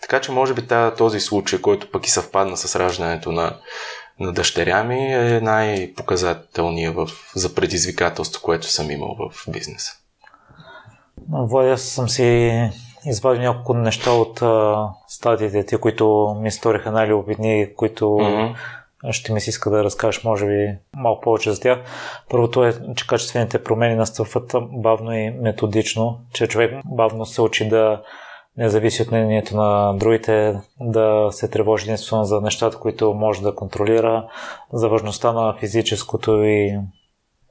Така 0.00 0.20
че 0.20 0.32
може 0.32 0.54
би 0.54 0.62
този 0.98 1.20
случай, 1.20 1.60
който 1.60 1.90
пък 1.90 2.06
и 2.06 2.10
съвпадна 2.10 2.56
с 2.56 2.76
раждането 2.76 3.32
на, 3.32 3.56
на 4.20 4.32
дъщеря 4.32 4.84
ми, 4.84 5.14
е 5.14 5.40
най-показателният 5.40 7.10
за 7.34 7.54
предизвикателство, 7.54 8.42
което 8.42 8.66
съм 8.66 8.90
имал 8.90 9.16
в 9.18 9.44
бизнеса. 9.48 9.92
Владя, 11.30 11.78
съм 11.78 12.08
си 12.08 12.70
извадил 13.06 13.42
няколко 13.42 13.74
неща 13.74 14.10
от 14.10 14.42
а, 14.42 14.88
стадиите 15.08 15.66
ти, 15.66 15.76
които 15.76 16.36
ми 16.40 16.50
сториха 16.50 16.92
най-любопитни, 16.92 17.68
които 17.76 18.04
mm-hmm. 18.04 18.54
ще 19.10 19.32
ми 19.32 19.40
се 19.40 19.50
иска 19.50 19.70
да 19.70 19.84
разкажеш, 19.84 20.24
може 20.24 20.46
би, 20.46 20.78
малко 20.96 21.20
повече 21.20 21.52
за 21.52 21.60
тях. 21.60 21.78
Първото 22.30 22.64
е, 22.64 22.74
че 22.96 23.06
качествените 23.06 23.64
промени 23.64 23.94
настъпват 23.94 24.52
бавно 24.72 25.12
и 25.12 25.30
методично, 25.30 26.20
че 26.32 26.46
човек 26.46 26.74
бавно 26.84 27.26
се 27.26 27.42
учи 27.42 27.68
да 27.68 28.02
не 28.56 28.68
зависи 28.68 29.02
от 29.02 29.10
мнението 29.10 29.56
на 29.56 29.94
другите, 29.96 30.60
да 30.80 31.28
се 31.30 31.48
тревожи 31.48 31.84
единствено 31.84 32.24
за 32.24 32.40
нещата, 32.40 32.78
които 32.78 33.14
може 33.14 33.42
да 33.42 33.54
контролира, 33.54 34.28
за 34.72 34.88
важността 34.88 35.32
на 35.32 35.54
физическото 35.54 36.42
и 36.44 36.78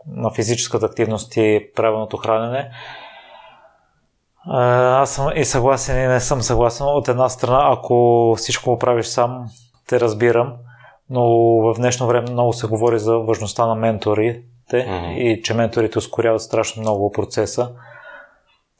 на 0.08 0.32
физическата 0.32 0.86
активност 0.86 1.38
и 1.38 1.70
правилното 1.76 2.18
хранене. 2.18 2.72
Аз 4.46 5.12
съм 5.14 5.30
и 5.36 5.46
съгласен 5.46 6.04
и 6.04 6.08
не 6.08 6.20
съм 6.20 6.42
съгласен. 6.42 6.88
От 6.88 7.08
една 7.08 7.30
страна, 7.30 7.62
ако 7.72 8.36
всичко 8.38 8.70
го 8.70 8.80
правиш 8.80 9.06
сам, 9.06 9.46
те 9.88 10.00
разбирам, 10.00 10.54
но 11.10 11.24
в 11.62 11.74
днешно 11.78 12.08
време 12.08 12.32
много 12.32 12.54
се 12.54 12.68
говори 12.68 13.00
за 13.00 13.18
важността 13.18 13.66
на 13.66 13.76
менторите 13.76 14.44
mm-hmm. 14.72 15.14
и 15.14 15.42
че 15.42 15.54
менторите 15.54 15.98
ускоряват 15.98 16.42
страшно 16.42 16.82
много 16.82 17.12
процеса. 17.12 17.72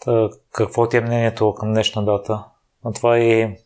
Та, 0.06 0.30
какво 0.52 0.90
ти 0.90 0.98
е 0.98 1.02
мнението 1.02 1.56
към 1.56 1.74
днешна 1.74 2.06
дата? 2.06 2.44
На 2.86 2.94
това 2.94 3.20
и 3.20 3.58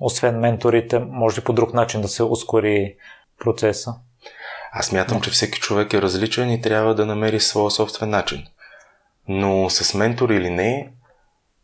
освен 0.00 0.40
менторите, 0.40 0.98
може 0.98 1.40
ли 1.40 1.44
по 1.44 1.52
друг 1.52 1.74
начин 1.74 2.00
да 2.00 2.08
се 2.08 2.22
ускори 2.22 2.96
процеса? 3.40 3.94
Аз 4.72 4.92
мятам, 4.92 5.20
че 5.20 5.30
всеки 5.30 5.60
човек 5.60 5.92
е 5.92 6.02
различен 6.02 6.50
и 6.50 6.60
трябва 6.60 6.94
да 6.94 7.06
намери 7.06 7.40
своя 7.40 7.70
собствен 7.70 8.10
начин. 8.10 8.46
Но 9.28 9.70
с 9.70 9.94
ментор 9.94 10.30
или 10.30 10.50
не, 10.50 10.92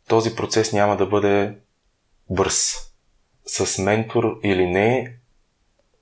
този 0.09 0.37
процес 0.37 0.73
няма 0.73 0.97
да 0.97 1.07
бъде 1.07 1.59
бърз. 2.31 2.75
С 3.47 3.79
ментор 3.79 4.41
или 4.43 4.67
не, 4.67 5.17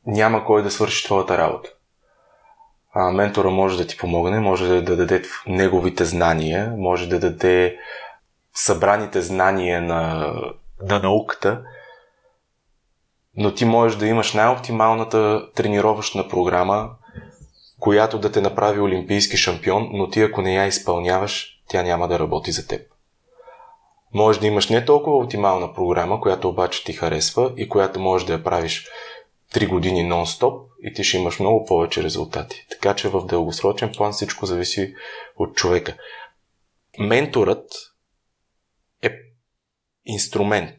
няма 0.07 0.45
кой 0.45 0.63
да 0.63 0.71
свърши 0.71 1.05
твоята 1.05 1.39
работа. 1.39 1.71
А, 2.93 3.11
ментора 3.11 3.51
може 3.51 3.77
да 3.79 3.87
ти 3.87 3.97
помогне, 3.97 4.41
може 4.41 4.69
да, 4.69 4.83
да 4.83 4.97
даде 4.97 5.23
неговите 5.47 6.05
знания, 6.05 6.75
може 6.77 7.09
да 7.09 7.21
даде 7.21 7.79
събраните 8.55 9.23
знания 9.23 9.83
на, 9.83 10.33
на 10.83 10.99
науката, 10.99 11.65
но 13.37 13.55
ти 13.55 13.65
можеш 13.65 13.99
да 13.99 14.07
имаш 14.07 14.35
най-оптималната 14.35 15.53
тренировъчна 15.55 16.29
програма, 16.29 16.91
която 17.81 18.19
да 18.19 18.33
те 18.33 18.41
направи 18.41 18.81
олимпийски 18.81 19.37
шампион, 19.37 19.89
но 19.93 20.11
ти 20.11 20.23
ако 20.23 20.43
не 20.43 20.55
я 20.55 20.67
изпълняваш, 20.67 21.63
тя 21.69 21.83
няма 21.83 22.09
да 22.09 22.19
работи 22.19 22.53
за 22.53 22.67
теб. 22.67 22.81
Може 24.15 24.41
да 24.41 24.47
имаш 24.47 24.69
не 24.69 24.85
толкова 24.85 25.17
оптимална 25.17 25.75
програма, 25.75 26.21
която 26.21 26.49
обаче 26.49 26.85
ти 26.85 26.93
харесва 26.93 27.53
и 27.57 27.69
която 27.69 28.01
можеш 28.01 28.27
да 28.27 28.33
я 28.33 28.45
правиш 28.45 28.89
3 29.55 29.69
години 29.69 30.13
нон-стоп 30.13 30.63
и 30.83 30.93
ти 30.93 31.05
ще 31.05 31.17
имаш 31.17 31.39
много 31.39 31.65
повече 31.65 32.03
резултати. 32.03 32.67
Така 32.71 32.95
че 32.95 33.09
в 33.09 33.27
дългосрочен 33.27 33.93
план 33.97 34.13
всичко 34.13 34.47
зависи 34.47 34.95
от 35.37 35.57
човека. 35.57 35.97
Менторът 36.99 37.71
е 39.03 39.11
инструмент 40.05 40.77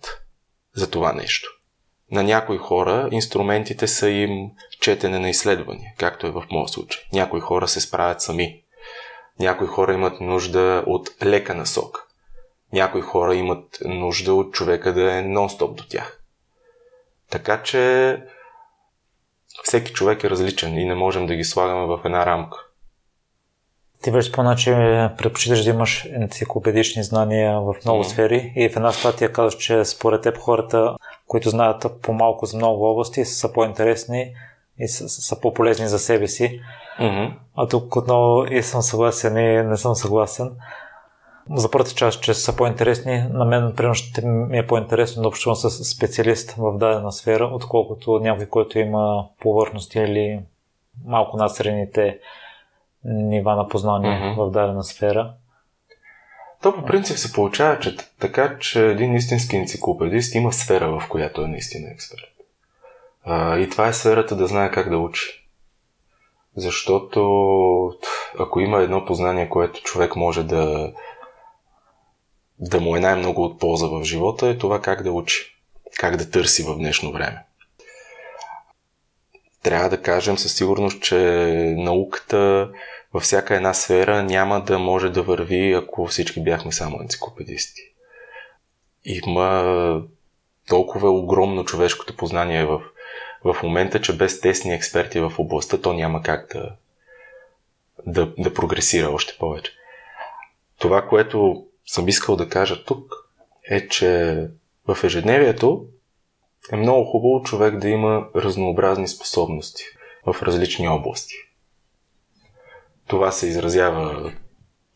за 0.74 0.92
това 0.92 1.14
нещо. 1.14 1.57
На 2.12 2.24
някои 2.24 2.58
хора 2.58 3.10
инструментите 3.12 3.88
са 3.88 4.10
им 4.10 4.52
четене 4.80 5.20
на 5.20 5.30
изследвания, 5.30 5.94
както 5.98 6.28
е 6.28 6.32
в 6.32 6.44
моят 6.52 6.70
случай. 6.70 7.04
Някои 7.14 7.40
хора 7.40 7.68
се 7.68 7.82
справят 7.82 8.22
сами. 8.22 8.62
Някои 9.40 9.68
хора 9.68 9.94
имат 9.94 10.22
нужда 10.22 10.84
от 10.88 11.10
лека 11.26 11.56
насока. 11.56 12.04
Някои 12.74 13.02
хора 13.02 13.36
имат 13.36 13.78
нужда 13.86 14.34
от 14.34 14.54
човека 14.54 14.94
да 14.94 15.18
е 15.18 15.24
нон-стоп 15.24 15.76
до 15.76 15.88
тях. 15.88 16.22
Така 17.30 17.64
че 17.64 18.18
всеки 19.64 19.94
човек 19.94 20.24
е 20.24 20.30
различен 20.30 20.78
и 20.78 20.86
не 20.86 20.96
можем 20.96 21.28
да 21.28 21.36
ги 21.36 21.44
слагаме 21.44 21.86
в 21.86 22.02
една 22.06 22.26
рамка. 22.26 22.67
Ти 24.02 24.12
вече 24.12 24.30
спомена, 24.30 24.56
че 24.56 24.72
предпочиташ 25.18 25.64
да 25.64 25.70
имаш 25.70 26.06
енциклопедични 26.06 27.04
знания 27.04 27.60
в 27.60 27.76
много 27.86 28.04
mm. 28.04 28.08
сфери 28.08 28.54
и 28.56 28.70
в 28.70 28.76
една 28.76 28.92
статия 28.92 29.34
казваш, 29.34 29.56
че 29.56 29.86
според 29.86 30.22
теб 30.22 30.38
хората, 30.38 30.96
които 31.28 31.50
знаят 31.50 31.86
по-малко 32.02 32.46
за 32.46 32.58
много 32.58 32.84
области, 32.84 33.26
са 33.26 33.54
по-интересни 33.54 34.34
и 34.80 34.88
са, 34.88 35.10
са 35.10 35.42
по-полезни 35.42 35.88
за 35.88 36.00
себе 36.00 36.28
си. 36.28 36.62
Mm-hmm. 37.00 37.34
А 37.56 37.68
тук 37.68 37.96
отново 37.96 38.46
и 38.46 38.64
съм 38.64 38.82
съгласен 38.82 39.38
и 39.38 39.64
не 39.64 39.78
съм 39.78 39.96
съгласен. 39.96 40.52
За 41.56 41.72
първата 41.72 41.92
част, 41.92 42.22
че 42.22 42.34
са 42.34 42.56
по-интересни, 42.56 43.24
на 43.32 43.46
мен, 43.46 43.74
примерно, 43.76 43.94
ще 43.94 44.26
ми 44.26 44.58
е 44.58 44.68
по-интересно 44.68 45.22
да 45.22 45.28
общувам 45.28 45.56
с 45.56 45.70
специалист 45.70 46.52
в 46.52 46.78
дадена 46.78 47.12
сфера, 47.12 47.46
отколкото 47.54 48.20
някой, 48.20 48.46
който 48.46 48.80
има 48.80 49.26
повърхности 49.40 50.00
или 50.00 50.40
малко 51.06 51.38
над 51.38 51.56
средните 51.56 52.20
нива 53.08 53.56
на 53.56 53.68
познание 53.68 54.12
mm-hmm. 54.12 54.36
в 54.36 54.52
дадена 54.52 54.84
сфера. 54.84 55.34
То 56.62 56.76
по 56.76 56.86
принцип 56.86 57.18
се 57.18 57.34
получава, 57.34 57.80
че 57.80 57.98
така, 58.20 58.60
че 58.60 58.90
един 58.90 59.16
истински 59.16 59.56
енциклопедист 59.56 60.36
има 60.36 60.54
сфера, 60.54 61.00
в 61.00 61.10
която 61.10 61.42
е 61.42 61.48
наистина 61.48 61.92
експерт. 61.92 62.30
А, 63.24 63.58
и 63.58 63.70
това 63.70 63.88
е 63.88 63.94
сферата 63.94 64.36
да 64.36 64.48
знае 64.48 64.72
как 64.72 64.90
да 64.90 64.98
учи. 64.98 65.48
Защото 66.56 67.94
ако 68.40 68.60
има 68.60 68.82
едно 68.82 69.06
познание, 69.06 69.50
което 69.50 69.82
човек 69.82 70.16
може 70.16 70.44
да, 70.44 70.94
да 72.60 72.82
му 72.82 72.96
е 72.96 73.00
най-много 73.00 73.44
от 73.44 73.60
полза 73.60 73.88
в 73.88 74.04
живота, 74.04 74.48
е 74.48 74.58
това 74.58 74.82
как 74.82 75.04
да 75.04 75.12
учи, 75.12 75.58
как 76.00 76.16
да 76.16 76.30
търси 76.30 76.64
в 76.64 76.78
днешно 76.78 77.12
време. 77.12 77.47
Трябва 79.68 79.90
да 79.90 80.02
кажем 80.02 80.38
със 80.38 80.54
сигурност, 80.54 81.02
че 81.02 81.16
науката 81.78 82.70
във 83.14 83.24
всяка 83.24 83.56
една 83.56 83.74
сфера 83.74 84.24
няма 84.24 84.64
да 84.64 84.80
може 84.80 85.10
да 85.10 85.22
върви, 85.24 85.74
ако 85.74 86.06
всички 86.06 86.44
бяхме 86.44 86.72
само 86.72 87.02
енциклопедисти. 87.02 87.82
Има 89.06 90.02
толкова 90.68 91.10
огромно 91.10 91.66
човешкото 91.66 92.16
познание 92.16 92.66
в, 92.66 92.82
в 93.44 93.56
момента, 93.64 94.02
че 94.02 94.18
без 94.18 94.42
тесни 94.42 94.74
експерти 94.74 95.20
в 95.20 95.34
областта 95.38 95.78
то 95.78 95.94
няма 95.94 96.22
как 96.22 96.54
да, 96.54 96.76
да, 98.06 98.34
да 98.38 98.54
прогресира 98.54 99.10
още 99.10 99.38
повече. 99.40 99.72
Това, 100.80 101.08
което 101.08 101.66
съм 101.86 102.08
искал 102.08 102.36
да 102.36 102.50
кажа 102.50 102.84
тук, 102.86 103.16
е, 103.70 103.88
че 103.88 104.42
в 104.88 105.04
ежедневието 105.04 105.86
е 106.72 106.76
много 106.76 107.06
хубаво 107.06 107.44
човек 107.44 107.78
да 107.78 107.90
има 107.90 108.28
разнообразни 108.36 109.08
способности 109.08 109.84
в 110.26 110.44
различни 110.44 110.88
области. 110.88 111.36
Това 113.08 113.32
се 113.32 113.48
изразява 113.48 114.34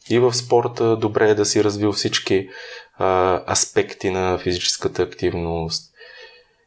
и 0.09 0.19
в 0.19 0.33
спорта, 0.33 0.97
добре 0.97 1.29
е 1.29 1.35
да 1.35 1.45
си 1.45 1.63
развил 1.63 1.91
всички 1.91 2.49
а, 2.97 3.41
аспекти 3.51 4.09
на 4.09 4.37
физическата 4.37 5.03
активност, 5.03 5.91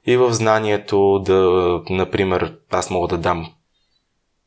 и 0.07 0.17
в 0.17 0.33
знанието 0.33 1.19
да, 1.19 1.43
например, 1.91 2.59
аз 2.71 2.91
мога 2.91 3.09
да 3.09 3.19
дам 3.19 3.55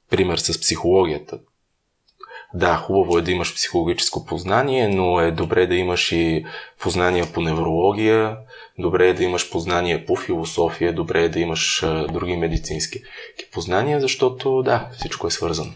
пример 0.09 0.37
с 0.37 0.61
психологията. 0.61 1.39
Да, 2.53 2.75
хубаво 2.75 3.17
е 3.17 3.21
да 3.21 3.31
имаш 3.31 3.55
психологическо 3.55 4.25
познание, 4.25 4.87
но 4.87 5.19
е 5.19 5.31
добре 5.31 5.67
да 5.67 5.75
имаш 5.75 6.11
и 6.11 6.45
познания 6.81 7.25
по 7.33 7.41
неврология, 7.41 8.37
добре 8.79 9.09
е 9.09 9.13
да 9.13 9.23
имаш 9.23 9.51
познания 9.51 10.05
по 10.05 10.15
философия, 10.15 10.93
добре 10.93 11.23
е 11.23 11.29
да 11.29 11.39
имаш 11.39 11.85
други 12.13 12.37
медицински 12.37 12.99
познания, 13.53 14.01
защото 14.01 14.61
да, 14.61 14.89
всичко 14.97 15.27
е 15.27 15.31
свързано. 15.31 15.71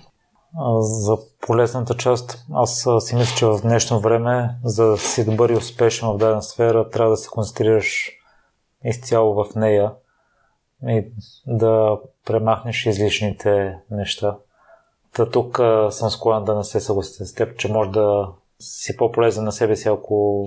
За 0.79 1.17
полезната 1.41 1.97
част, 1.97 2.45
аз 2.53 2.87
си 2.99 3.15
мисля, 3.15 3.35
че 3.37 3.45
в 3.45 3.59
днешно 3.61 3.99
време, 3.99 4.49
за 4.63 4.85
да 4.85 4.97
си 4.97 5.25
добър 5.25 5.49
и 5.49 5.55
успешен 5.55 6.09
в 6.09 6.17
дадена 6.17 6.41
сфера, 6.41 6.89
трябва 6.89 7.11
да 7.11 7.17
се 7.17 7.29
концентрираш 7.29 8.11
изцяло 8.85 9.33
в 9.33 9.55
нея 9.55 9.91
и 10.87 11.05
да 11.47 11.97
премахнеш 12.25 12.85
излишните 12.85 13.77
неща. 13.91 14.37
Та 15.15 15.29
тук 15.29 15.59
а, 15.59 15.91
съм 15.91 16.09
склонен 16.09 16.43
да 16.43 16.55
не 16.55 16.63
се 16.63 16.79
съглася 16.79 17.25
с 17.25 17.33
теб, 17.33 17.57
че 17.57 17.71
може 17.71 17.89
да 17.89 18.27
си 18.59 18.97
по-полезен 18.97 19.43
на 19.43 19.51
себе 19.51 19.75
си, 19.75 19.87
ако 19.87 20.45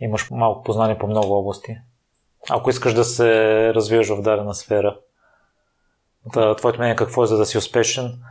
имаш 0.00 0.30
малко 0.30 0.62
познание 0.62 0.98
по 0.98 1.06
много 1.06 1.32
области. 1.34 1.76
Ако 2.50 2.70
искаш 2.70 2.94
да 2.94 3.04
се 3.04 3.30
развиваш 3.74 4.08
в 4.08 4.22
дадена 4.22 4.54
сфера. 4.54 4.98
Та, 6.32 6.54
твоето 6.56 6.78
мнение 6.78 6.96
какво 6.96 7.24
е 7.24 7.26
за 7.26 7.36
да 7.36 7.46
си 7.46 7.58
успешен? 7.58 8.22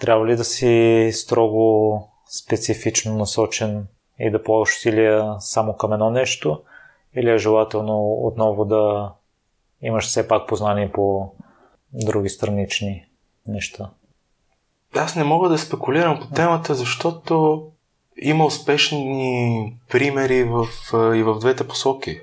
Трябва 0.00 0.26
ли 0.26 0.36
да 0.36 0.44
си 0.44 1.10
строго 1.12 2.02
специфично 2.42 3.16
насочен 3.16 3.86
и 4.18 4.30
да 4.30 4.42
полагаш 4.42 4.76
усилия 4.76 5.36
само 5.38 5.76
към 5.76 5.92
едно 5.92 6.10
нещо? 6.10 6.62
Или 7.14 7.30
е 7.30 7.38
желателно 7.38 8.12
отново 8.12 8.64
да 8.64 9.12
имаш 9.82 10.06
все 10.06 10.28
пак 10.28 10.48
познание 10.48 10.92
по 10.92 11.32
други 11.92 12.28
странични 12.28 13.06
неща? 13.46 13.90
Аз 14.94 15.16
не 15.16 15.24
мога 15.24 15.48
да 15.48 15.58
спекулирам 15.58 16.20
по 16.20 16.26
темата, 16.34 16.74
защото 16.74 17.62
има 18.22 18.44
успешни 18.44 19.76
примери 19.90 20.44
в, 20.44 20.66
и 21.16 21.22
в 21.22 21.38
двете 21.38 21.68
посоки. 21.68 22.20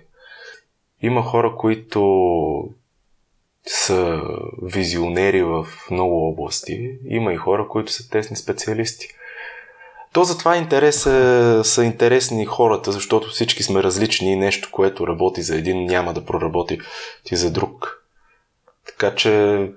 Има 1.01 1.21
хора, 1.21 1.55
които 1.57 2.69
са 3.67 4.21
визионери 4.61 5.43
в 5.43 5.67
много 5.91 6.29
области. 6.29 6.91
Има 7.05 7.33
и 7.33 7.37
хора, 7.37 7.67
които 7.67 7.91
са 7.91 8.09
тесни 8.09 8.35
специалисти. 8.35 9.07
То 10.13 10.23
затова 10.23 10.57
интерес 10.57 11.05
е, 11.05 11.61
са 11.63 11.83
интересни 11.83 12.45
хората, 12.45 12.91
защото 12.91 13.29
всички 13.29 13.63
сме 13.63 13.83
различни 13.83 14.31
и 14.31 14.35
нещо, 14.35 14.69
което 14.71 15.07
работи 15.07 15.41
за 15.41 15.55
един, 15.55 15.85
няма 15.85 16.13
да 16.13 16.25
проработи 16.25 16.79
ти 17.23 17.35
за 17.35 17.51
друг. 17.51 18.03
Така 18.85 19.15
че 19.15 19.71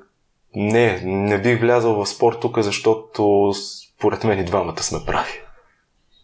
не, 0.55 1.01
не 1.05 1.39
бих 1.39 1.61
влязал 1.61 1.95
в 1.95 2.07
спорт 2.07 2.41
тук, 2.41 2.59
защото 2.61 3.53
според 3.97 4.25
мен 4.25 4.39
и 4.39 4.45
двамата 4.45 4.83
сме 4.83 4.99
прави. 5.07 5.31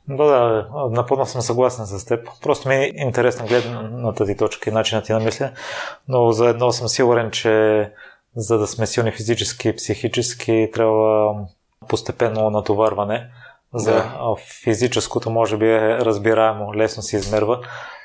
Да, 0.08 0.24
да, 0.24 0.68
напълно 0.90 1.26
съм 1.26 1.40
съгласен 1.40 1.87
с 1.87 2.04
теб. 2.04 2.28
Просто 2.42 2.68
ми 2.68 2.74
е 2.74 2.92
интересна 2.94 3.46
гледна 3.46 4.12
тази 4.12 4.37
точка 4.37 4.70
и 4.70 4.72
начина 4.72 5.02
ти 5.02 5.12
на 5.12 5.20
мисля, 5.20 5.50
но 6.08 6.32
заедно 6.32 6.72
съм 6.72 6.88
сигурен, 6.88 7.30
че 7.30 7.90
за 8.37 8.58
да 8.58 8.66
сме 8.66 8.87
силни 8.87 9.12
физически 9.12 9.68
и 9.68 9.76
психически, 9.76 10.70
трябва 10.74 11.34
постепенно 11.88 12.50
натоварване. 12.50 13.30
За 13.74 13.92
да. 13.92 14.34
физическото 14.64 15.30
може 15.30 15.56
би 15.56 15.66
е 15.66 15.98
разбираемо, 15.98 16.74
лесно 16.74 17.02
се 17.02 17.16
измерва, 17.16 17.60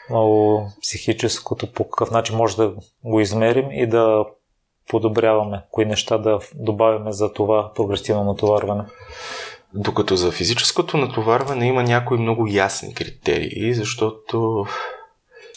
но 0.09 0.65
психическото 0.81 1.73
по 1.73 1.89
какъв 1.89 2.11
начин 2.11 2.35
може 2.35 2.57
да 2.57 2.73
го 3.03 3.19
измерим 3.19 3.71
и 3.71 3.87
да 3.87 4.25
подобряваме, 4.89 5.61
кои 5.71 5.85
неща 5.85 6.17
да 6.17 6.39
добавяме 6.55 7.11
за 7.11 7.33
това 7.33 7.71
прогресивно 7.75 8.23
натоварване. 8.23 8.83
Докато 9.73 10.15
за 10.15 10.31
физическото 10.31 10.97
натоварване 10.97 11.67
има 11.67 11.83
някои 11.83 12.17
много 12.17 12.47
ясни 12.47 12.93
критерии, 12.93 13.73
защото 13.73 14.65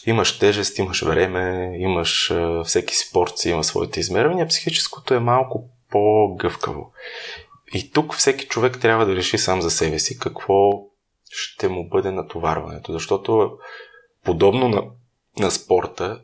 имаш 0.05 0.39
тежест, 0.39 0.77
имаш 0.77 1.01
време, 1.01 1.75
имаш 1.77 2.33
всеки 2.63 2.95
спорт 2.95 3.37
си 3.37 3.49
има 3.49 3.63
своите 3.63 3.99
измервания, 3.99 4.47
психическото 4.47 5.13
е 5.13 5.19
малко 5.19 5.69
по-гъвкаво. 5.89 6.91
И 7.73 7.91
тук 7.91 8.15
всеки 8.15 8.47
човек 8.47 8.79
трябва 8.81 9.05
да 9.05 9.15
реши 9.15 9.37
сам 9.37 9.61
за 9.61 9.71
себе 9.71 9.99
си 9.99 10.19
какво 10.19 10.71
ще 11.29 11.67
му 11.67 11.89
бъде 11.89 12.11
натоварването, 12.11 12.93
защото 12.93 13.51
подобно 14.23 14.67
на, 14.67 14.83
на 15.39 15.51
спорта, 15.51 16.21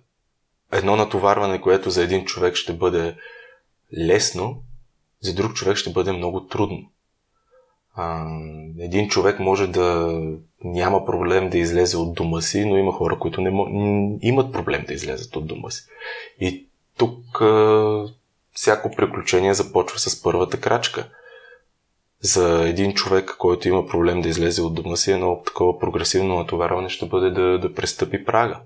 едно 0.72 0.96
натоварване, 0.96 1.62
което 1.62 1.90
за 1.90 2.04
един 2.04 2.26
човек 2.26 2.56
ще 2.56 2.74
бъде 2.74 3.16
лесно, 3.98 4.64
за 5.22 5.34
друг 5.34 5.54
човек 5.54 5.78
ще 5.78 5.90
бъде 5.90 6.12
много 6.12 6.48
трудно. 6.48 6.92
А, 7.96 8.28
един 8.80 9.10
човек 9.10 9.40
може 9.40 9.68
да 9.68 10.20
няма 10.64 11.06
проблем 11.06 11.50
да 11.50 11.58
излезе 11.58 11.98
от 11.98 12.14
дома 12.14 12.42
си, 12.42 12.66
но 12.66 12.78
има 12.78 12.92
хора, 12.92 13.20
които 13.20 13.42
не 13.42 13.50
имат 14.22 14.52
проблем 14.52 14.86
да 14.88 14.94
излезат 14.94 15.36
от 15.36 15.48
дома 15.48 15.70
си. 15.70 15.84
И 16.40 16.68
тук 16.98 17.42
а, 17.42 18.06
всяко 18.54 18.96
приключение 18.96 19.54
започва 19.54 20.00
с 20.00 20.22
първата 20.22 20.60
крачка. 20.60 21.10
За 22.22 22.68
един 22.68 22.94
човек, 22.94 23.36
който 23.38 23.68
има 23.68 23.88
проблем 23.88 24.22
да 24.22 24.30
излезе 24.30 24.62
от 24.62 24.74
дома 24.74 24.96
си, 24.96 25.12
едно 25.12 25.42
такова 25.46 25.80
прогресивно 25.80 26.36
натоварване 26.36 26.90
ще 26.90 27.06
бъде 27.06 27.30
да, 27.30 27.60
да 27.60 27.74
престъпи 27.74 28.26
прага. 28.26 28.60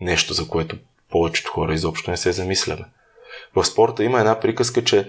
Нещо, 0.00 0.34
за 0.34 0.48
което 0.48 0.76
повечето 1.12 1.50
хора 1.50 1.74
изобщо 1.74 2.10
не 2.10 2.16
се 2.16 2.32
замисляме. 2.32 2.84
В 3.54 3.64
спорта 3.64 4.04
има 4.04 4.18
една 4.18 4.40
приказка, 4.40 4.84
че 4.84 5.08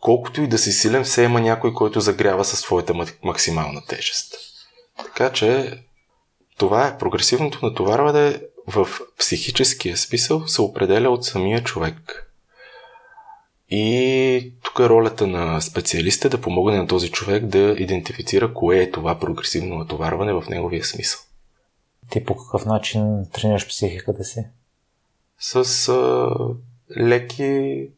колкото 0.00 0.42
и 0.42 0.48
да 0.48 0.58
си 0.58 0.72
силен, 0.72 1.04
все 1.04 1.22
има 1.22 1.40
някой, 1.40 1.74
който 1.74 2.00
загрява 2.00 2.44
със 2.44 2.60
своята 2.60 2.94
максимална 3.22 3.82
тежест. 3.88 4.34
Така 5.04 5.32
че 5.32 5.78
това 6.58 6.86
е 6.86 6.98
прогресивното 6.98 7.66
натоварване 7.66 8.40
в 8.66 8.88
психическия 9.18 9.96
смисъл 9.96 10.46
се 10.46 10.62
определя 10.62 11.10
от 11.10 11.24
самия 11.24 11.64
човек. 11.64 12.30
И 13.70 14.52
тук 14.62 14.78
е 14.78 14.88
ролята 14.88 15.26
на 15.26 15.60
специалиста 15.60 16.28
да 16.28 16.40
помогне 16.40 16.78
на 16.78 16.86
този 16.86 17.10
човек 17.10 17.46
да 17.46 17.74
идентифицира 17.78 18.54
кое 18.54 18.78
е 18.78 18.90
това 18.90 19.18
прогресивно 19.18 19.78
натоварване 19.78 20.32
в 20.32 20.44
неговия 20.48 20.84
смисъл. 20.84 21.20
Ти 22.10 22.24
по 22.24 22.36
какъв 22.36 22.66
начин 22.66 23.26
тренираш 23.32 23.68
психиката 23.68 24.24
си? 24.24 24.44
С 25.46 25.88
а, 25.88 26.30
леки 26.98 27.88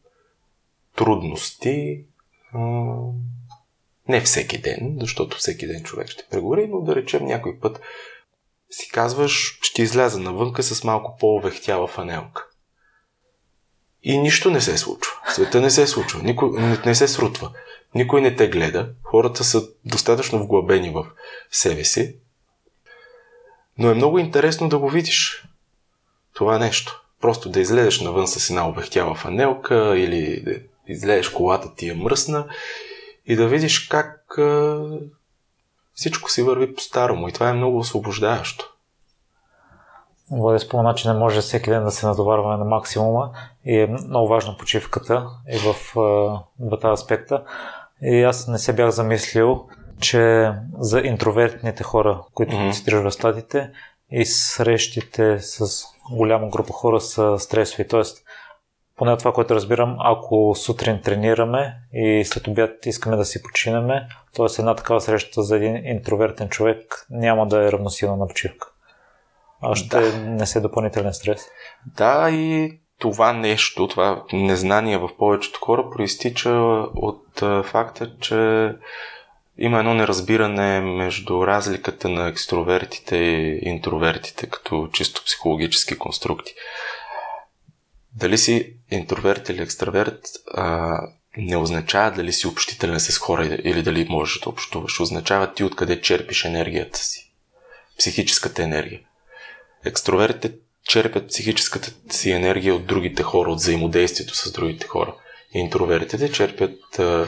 трудности. 0.95 2.03
А, 2.53 2.59
не 4.07 4.21
всеки 4.21 4.61
ден, 4.61 4.97
защото 4.99 5.37
всеки 5.37 5.67
ден 5.67 5.83
човек 5.83 6.09
ще 6.09 6.25
прегори, 6.29 6.67
но 6.67 6.81
да 6.81 6.95
речем 6.95 7.25
някой 7.25 7.59
път 7.59 7.81
си 8.69 8.89
казваш, 8.89 9.59
ще 9.61 9.81
изляза 9.81 10.19
навънка 10.19 10.63
с 10.63 10.83
малко 10.83 11.17
по-овехтяла 11.19 11.87
фанелка. 11.87 12.47
И 14.03 14.17
нищо 14.17 14.51
не 14.51 14.61
се 14.61 14.77
случва. 14.77 15.13
Света 15.33 15.61
не 15.61 15.69
се 15.69 15.87
случва. 15.87 16.23
Никой 16.23 16.49
не, 16.61 16.77
не 16.85 16.95
се 16.95 17.07
срутва. 17.07 17.51
Никой 17.95 18.21
не 18.21 18.35
те 18.35 18.49
гледа. 18.49 18.93
Хората 19.03 19.43
са 19.43 19.67
достатъчно 19.85 20.43
вглъбени 20.43 20.89
в 20.89 21.05
себе 21.51 21.83
си. 21.83 22.15
Но 23.77 23.91
е 23.91 23.95
много 23.95 24.19
интересно 24.19 24.69
да 24.69 24.79
го 24.79 24.89
видиш. 24.89 25.47
Това 26.33 26.59
нещо. 26.59 27.06
Просто 27.21 27.49
да 27.49 27.59
излезеш 27.59 28.01
навън 28.01 28.27
с 28.27 28.49
една 28.49 28.69
обехтяла 28.69 29.15
фанелка 29.15 29.97
или 29.97 30.41
да 30.41 30.59
излезеш 30.87 31.29
колата 31.29 31.75
ти 31.75 31.89
е 31.89 31.93
мръсна 31.93 32.45
и 33.25 33.35
да 33.35 33.47
видиш 33.47 33.79
как 33.79 34.37
а, 34.37 34.81
всичко 35.93 36.31
си 36.31 36.41
върви 36.41 36.75
по-старому 36.75 37.27
и 37.27 37.31
това 37.31 37.49
е 37.49 37.53
много 37.53 37.77
освобождаващо. 37.77 38.73
Влади 40.31 40.59
спомена, 40.59 40.95
че 40.95 41.07
не 41.07 41.13
може 41.13 41.41
всеки 41.41 41.69
ден 41.69 41.83
да 41.83 41.91
се 41.91 42.07
натоварваме 42.07 42.57
на 42.57 42.65
максимума 42.65 43.31
и 43.65 43.79
е 43.79 43.87
много 43.87 44.27
важна 44.27 44.57
почивката 44.57 45.29
и 45.51 45.57
в 45.57 45.75
двата 46.59 46.89
аспекта. 46.89 47.43
И 48.01 48.23
аз 48.23 48.47
не 48.47 48.57
се 48.57 48.73
бях 48.73 48.89
замислил, 48.89 49.67
че 49.99 50.51
за 50.79 50.99
интровертните 50.99 51.83
хора, 51.83 52.21
които 52.33 52.55
mm-hmm. 52.55 52.73
цитираш 52.73 53.03
в 53.03 53.11
статите 53.11 53.71
и 54.11 54.25
срещите 54.25 55.39
с 55.39 55.83
голяма 56.11 56.49
група 56.49 56.73
хора 56.73 57.01
са 57.01 57.39
стресови. 57.39 57.87
Тоест, 57.87 58.23
поне 58.95 59.17
това, 59.17 59.33
което 59.33 59.55
разбирам, 59.55 59.97
ако 59.99 60.55
сутрин 60.55 61.01
тренираме 61.01 61.75
и 61.93 62.25
след 62.25 62.47
обяд 62.47 62.85
искаме 62.85 63.15
да 63.15 63.25
си 63.25 63.43
починеме, 63.43 64.07
т.е. 64.35 64.45
една 64.59 64.75
такава 64.75 65.01
среща 65.01 65.43
за 65.43 65.55
един 65.55 65.85
интровертен 65.85 66.49
човек 66.49 67.05
няма 67.09 67.47
да 67.47 67.67
е 67.67 67.71
равносилна 67.71 68.17
на 68.17 68.27
почивка. 68.27 68.67
А 69.61 69.75
ще 69.75 69.99
да. 69.99 70.17
несе 70.17 70.61
допълнителен 70.61 71.13
стрес. 71.13 71.45
Да, 71.97 72.29
и 72.29 72.79
това 72.99 73.33
нещо, 73.33 73.87
това 73.87 74.23
незнание 74.33 74.97
в 74.97 75.09
повечето 75.17 75.59
хора 75.59 75.89
проистича 75.89 76.51
от 76.95 77.39
факта, 77.65 78.11
че 78.19 78.71
има 79.57 79.79
едно 79.79 79.93
неразбиране 79.93 80.79
между 80.79 81.47
разликата 81.47 82.09
на 82.09 82.27
екстровертите 82.27 83.17
и 83.17 83.59
интровертите 83.61 84.47
като 84.47 84.89
чисто 84.93 85.23
психологически 85.25 85.97
конструкти. 85.97 86.53
Дали 88.15 88.37
си 88.37 88.73
интроверт 88.91 89.49
или 89.49 89.61
екстраверт, 89.61 90.19
а, 90.53 90.99
не 91.37 91.57
означава 91.57 92.11
дали 92.11 92.33
си 92.33 92.47
общителен 92.47 92.99
с 92.99 93.17
хора 93.17 93.45
или 93.45 93.83
дали 93.83 94.07
можеш 94.09 94.39
да 94.39 94.49
общуваш. 94.49 94.99
Означава 94.99 95.53
ти 95.53 95.63
откъде 95.63 96.01
черпиш 96.01 96.45
енергията 96.45 96.99
си. 96.99 97.31
Психическата 97.99 98.63
енергия. 98.63 98.99
Екстровертите 99.85 100.55
черпят 100.83 101.27
психическата 101.27 101.91
си 102.09 102.31
енергия 102.31 102.75
от 102.75 102.85
другите 102.85 103.23
хора, 103.23 103.51
от 103.51 103.59
взаимодействието 103.59 104.35
с 104.35 104.51
другите 104.51 104.87
хора. 104.87 105.15
Интровертите 105.53 106.31
черпят 106.31 106.99
а, 106.99 107.27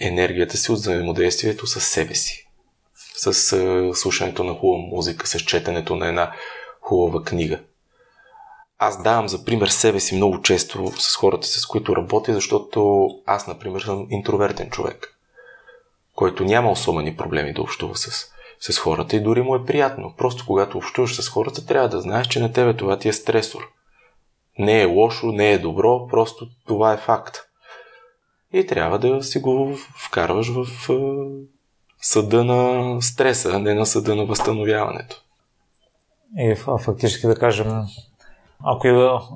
енергията 0.00 0.56
си 0.56 0.72
от 0.72 0.78
взаимодействието 0.78 1.66
с 1.66 1.80
себе 1.80 2.14
си. 2.14 2.46
С 3.16 3.52
а, 3.52 3.94
слушането 3.94 4.44
на 4.44 4.54
хубава 4.54 4.88
музика, 4.90 5.26
с 5.26 5.40
четенето 5.40 5.96
на 5.96 6.08
една 6.08 6.32
хубава 6.80 7.24
книга. 7.24 7.60
Аз 8.78 9.02
давам 9.02 9.28
за 9.28 9.44
пример 9.44 9.68
себе 9.68 10.00
си 10.00 10.16
много 10.16 10.42
често 10.42 10.92
с 10.98 11.16
хората, 11.16 11.46
с 11.46 11.66
които 11.66 11.96
работя, 11.96 12.34
защото 12.34 13.08
аз, 13.26 13.46
например, 13.46 13.80
съм 13.80 14.06
интровертен 14.10 14.70
човек, 14.70 15.18
който 16.14 16.44
няма 16.44 16.70
особени 16.70 17.16
проблеми 17.16 17.52
да 17.52 17.62
общува 17.62 17.96
с, 17.96 18.26
с 18.60 18.78
хората 18.78 19.16
и 19.16 19.20
дори 19.20 19.42
му 19.42 19.56
е 19.56 19.64
приятно. 19.64 20.14
Просто 20.18 20.44
когато 20.46 20.78
общуваш 20.78 21.22
с 21.22 21.28
хората, 21.28 21.66
трябва 21.66 21.88
да 21.88 22.00
знаеш, 22.00 22.26
че 22.26 22.40
на 22.40 22.52
тебе 22.52 22.76
това 22.76 22.98
ти 22.98 23.08
е 23.08 23.12
стресор. 23.12 23.68
Не 24.58 24.80
е 24.82 24.84
лошо, 24.84 25.26
не 25.26 25.52
е 25.52 25.58
добро, 25.58 26.08
просто 26.08 26.48
това 26.66 26.92
е 26.92 26.98
факт. 26.98 27.49
И 28.52 28.66
трябва 28.66 28.98
да 28.98 29.22
си 29.22 29.40
го 29.40 29.76
вкарваш 30.06 30.48
в 30.48 30.66
съда 32.00 32.44
на 32.44 33.02
стреса, 33.02 33.50
а 33.54 33.58
не 33.58 33.74
на 33.74 33.86
съда 33.86 34.16
на 34.16 34.24
възстановяването. 34.24 35.22
И 36.38 36.56
фактически 36.84 37.26
да 37.26 37.34
кажем, 37.34 37.82
ако 38.64 38.86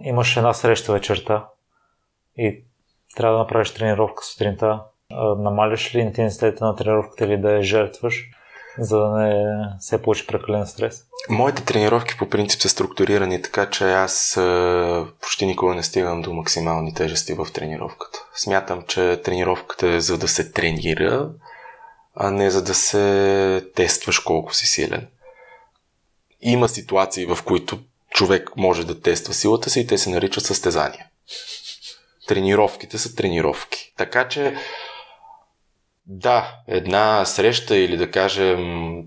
имаш 0.02 0.36
една 0.36 0.54
среща 0.54 0.92
вечерта 0.92 1.48
и 2.36 2.64
трябва 3.16 3.34
да 3.34 3.42
направиш 3.42 3.74
тренировка 3.74 4.24
сутринта, 4.24 4.82
намаляш 5.38 5.94
ли 5.94 6.00
интенситета 6.00 6.64
на 6.64 6.76
тренировката 6.76 7.24
или 7.24 7.36
да 7.36 7.52
я 7.52 7.62
жертваш, 7.62 8.30
за 8.78 8.98
да 8.98 9.08
не 9.08 9.66
се 9.80 10.02
получи 10.02 10.26
прекален 10.26 10.66
стрес? 10.66 11.04
Моите 11.28 11.64
тренировки 11.64 12.16
по 12.18 12.28
принцип 12.28 12.60
са 12.60 12.68
структурирани 12.68 13.42
така, 13.42 13.70
че 13.70 13.92
аз 13.92 14.38
почти 15.20 15.46
никога 15.46 15.74
не 15.74 15.82
стигам 15.82 16.22
до 16.22 16.32
максимални 16.32 16.94
тежести 16.94 17.34
в 17.34 17.46
тренировката. 17.54 18.18
Смятам, 18.34 18.82
че 18.88 19.20
тренировката 19.24 19.88
е 19.88 20.00
за 20.00 20.18
да 20.18 20.28
се 20.28 20.52
тренира, 20.52 21.30
а 22.14 22.30
не 22.30 22.50
за 22.50 22.64
да 22.64 22.74
се 22.74 23.66
тестваш 23.74 24.18
колко 24.18 24.54
си 24.54 24.66
силен. 24.66 25.08
Има 26.40 26.68
ситуации, 26.68 27.26
в 27.26 27.38
които 27.44 27.78
човек 28.10 28.50
може 28.56 28.86
да 28.86 29.00
тества 29.00 29.34
силата 29.34 29.70
си 29.70 29.80
и 29.80 29.86
те 29.86 29.98
се 29.98 30.10
наричат 30.10 30.44
състезания. 30.44 31.06
Тренировките 32.28 32.98
са 32.98 33.14
тренировки. 33.14 33.92
Така 33.96 34.28
че, 34.28 34.56
да, 36.06 36.56
една 36.68 37.24
среща 37.24 37.76
или 37.76 37.96
да 37.96 38.10
кажем, 38.10 39.02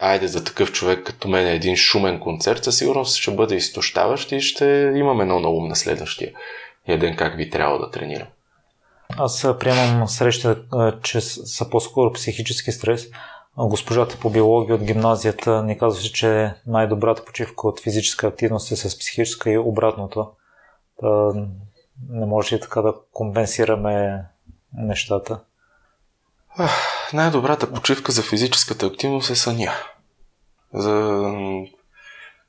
айде 0.00 0.28
за 0.28 0.44
такъв 0.44 0.72
човек 0.72 1.06
като 1.06 1.28
мен 1.28 1.46
е 1.46 1.54
един 1.54 1.76
шумен 1.76 2.20
концерт, 2.20 2.64
със 2.64 2.78
сигурност 2.78 3.16
ще 3.16 3.34
бъде 3.34 3.54
изтощаващ 3.54 4.32
и 4.32 4.40
ще 4.40 4.92
имаме 4.96 5.22
едно 5.22 5.40
на 5.40 5.48
ум 5.48 5.68
на 5.68 5.76
следващия 5.76 6.32
ден 6.88 7.16
как 7.16 7.36
ви 7.36 7.50
трябва 7.50 7.78
да 7.78 7.90
тренирам. 7.90 8.28
Аз 9.18 9.46
приемам 9.60 10.08
среща, 10.08 10.62
че 11.02 11.20
са 11.20 11.70
по-скоро 11.70 12.12
психически 12.12 12.72
стрес, 12.72 13.08
Госпожата 13.56 14.16
по 14.20 14.30
биология 14.30 14.74
от 14.74 14.84
гимназията 14.84 15.62
ни 15.62 15.78
казваше, 15.78 16.12
че 16.12 16.54
най-добрата 16.66 17.24
почивка 17.24 17.68
от 17.68 17.80
физическа 17.80 18.26
активност 18.26 18.72
е 18.72 18.76
с 18.76 18.98
психическа 18.98 19.50
и 19.50 19.58
обратното. 19.58 20.30
Не 22.08 22.26
може 22.26 22.56
и 22.56 22.60
така 22.60 22.82
да 22.82 22.94
компенсираме 23.12 24.24
нещата. 24.74 25.40
Най-добрата 27.12 27.72
почивка 27.72 28.12
за 28.12 28.22
физическата 28.22 28.86
активност 28.86 29.30
е 29.30 29.36
съня. 29.36 29.72
За... 30.74 31.24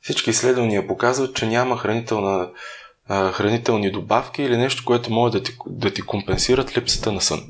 Всички 0.02 0.30
изследвания 0.30 0.88
показват, 0.88 1.36
че 1.36 1.48
няма 1.48 1.78
хранителна, 1.78 2.50
хранителни 3.10 3.92
добавки 3.92 4.44
или 4.44 4.58
нещо, 4.58 4.86
което 4.86 5.12
може 5.12 5.32
да 5.32 5.44
ти, 5.44 5.58
да 5.68 5.94
ти 5.94 6.02
компенсират 6.02 6.78
липсата 6.78 7.12
на 7.12 7.22
сън. 7.22 7.48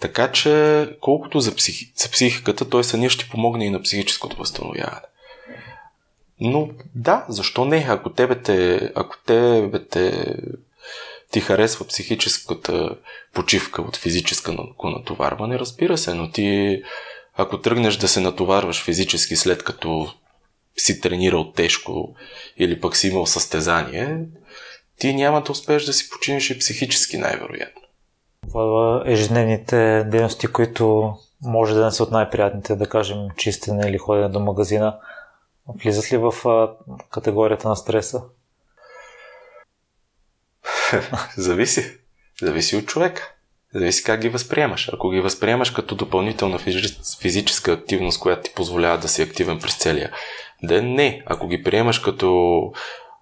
Така 0.00 0.32
че, 0.32 0.96
колкото 1.00 1.40
за, 1.40 1.54
психи, 1.54 1.92
за 1.96 2.10
психиката, 2.10 2.68
той 2.68 2.84
съня 2.84 3.10
ще 3.10 3.28
помогне 3.28 3.66
и 3.66 3.70
на 3.70 3.82
психическото 3.82 4.36
възстановяване. 4.36 5.00
Но 6.40 6.68
да, 6.94 7.24
защо 7.28 7.64
не? 7.64 7.86
Ако 7.88 8.10
тебе 8.10 8.42
те, 8.42 8.90
ако 8.94 9.16
тебе 9.26 9.84
те, 9.84 10.36
ти 11.32 11.40
харесва 11.40 11.86
психическата 11.86 12.96
почивка 13.34 13.82
от 13.82 13.96
физическа 13.96 14.54
натоварване, 14.84 15.58
разбира 15.58 15.98
се, 15.98 16.14
но 16.14 16.30
ти 16.30 16.82
ако 17.34 17.60
тръгнеш 17.60 17.96
да 17.96 18.08
се 18.08 18.20
натоварваш 18.20 18.84
физически 18.84 19.36
след 19.36 19.64
като 19.64 20.14
си 20.76 21.00
тренирал 21.00 21.52
тежко 21.52 22.14
или 22.58 22.80
пък 22.80 22.96
си 22.96 23.08
имал 23.08 23.26
състезание, 23.26 24.18
ти 24.98 25.14
няма 25.14 25.42
да 25.42 25.52
успееш 25.52 25.84
да 25.84 25.92
си 25.92 26.10
починиш 26.10 26.50
и 26.50 26.58
психически 26.58 27.18
най-вероятно 27.18 27.82
в 28.54 29.02
ежедневните 29.06 30.04
дейности, 30.04 30.46
които 30.46 31.14
може 31.42 31.74
да 31.74 31.84
не 31.84 31.90
са 31.90 32.02
от 32.02 32.10
най-приятните, 32.10 32.76
да 32.76 32.88
кажем 32.88 33.18
чистене 33.36 33.88
или 33.88 33.98
ходене 33.98 34.28
до 34.28 34.40
магазина, 34.40 34.98
влизат 35.82 36.12
ли 36.12 36.16
в 36.16 36.34
категорията 37.10 37.68
на 37.68 37.76
стреса? 37.76 38.22
Зависи. 41.36 41.98
Зависи 42.42 42.76
от 42.76 42.86
човека. 42.86 43.32
Зависи 43.74 44.04
как 44.04 44.20
ги 44.20 44.28
възприемаш. 44.28 44.90
Ако 44.92 45.10
ги 45.10 45.20
възприемаш 45.20 45.70
като 45.70 45.94
допълнителна 45.94 46.58
физическа 47.20 47.72
активност, 47.72 48.20
която 48.20 48.42
ти 48.42 48.54
позволява 48.54 48.98
да 48.98 49.08
си 49.08 49.22
активен 49.22 49.58
през 49.58 49.76
целия 49.76 50.10
ден, 50.62 50.94
не. 50.94 51.22
Ако 51.26 51.48
ги 51.48 51.62
приемаш 51.62 51.98
като 51.98 52.28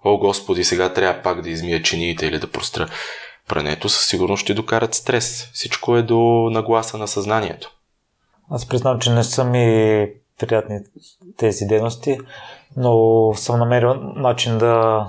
О, 0.03 0.17
Господи, 0.17 0.63
сега 0.63 0.93
трябва 0.93 1.21
пак 1.21 1.41
да 1.41 1.49
измия 1.49 1.81
чиниите 1.81 2.25
или 2.25 2.39
да 2.39 2.51
простра 2.51 2.87
прането 3.47 3.89
със 3.89 4.07
сигурност 4.07 4.43
ще 4.43 4.53
докарат 4.53 4.93
стрес. 4.93 5.49
Всичко 5.53 5.97
е 5.97 6.01
до 6.01 6.49
нагласа 6.51 6.97
на 6.97 7.07
съзнанието. 7.07 7.71
Аз 8.49 8.67
признавам, 8.67 8.99
че 8.99 9.11
не 9.11 9.23
са 9.23 9.45
ми 9.45 10.07
приятни 10.39 10.79
тези 11.37 11.65
дейности, 11.65 12.17
но 12.77 13.33
съм 13.35 13.59
намерил 13.59 13.93
начин 13.93 14.57
да 14.57 15.05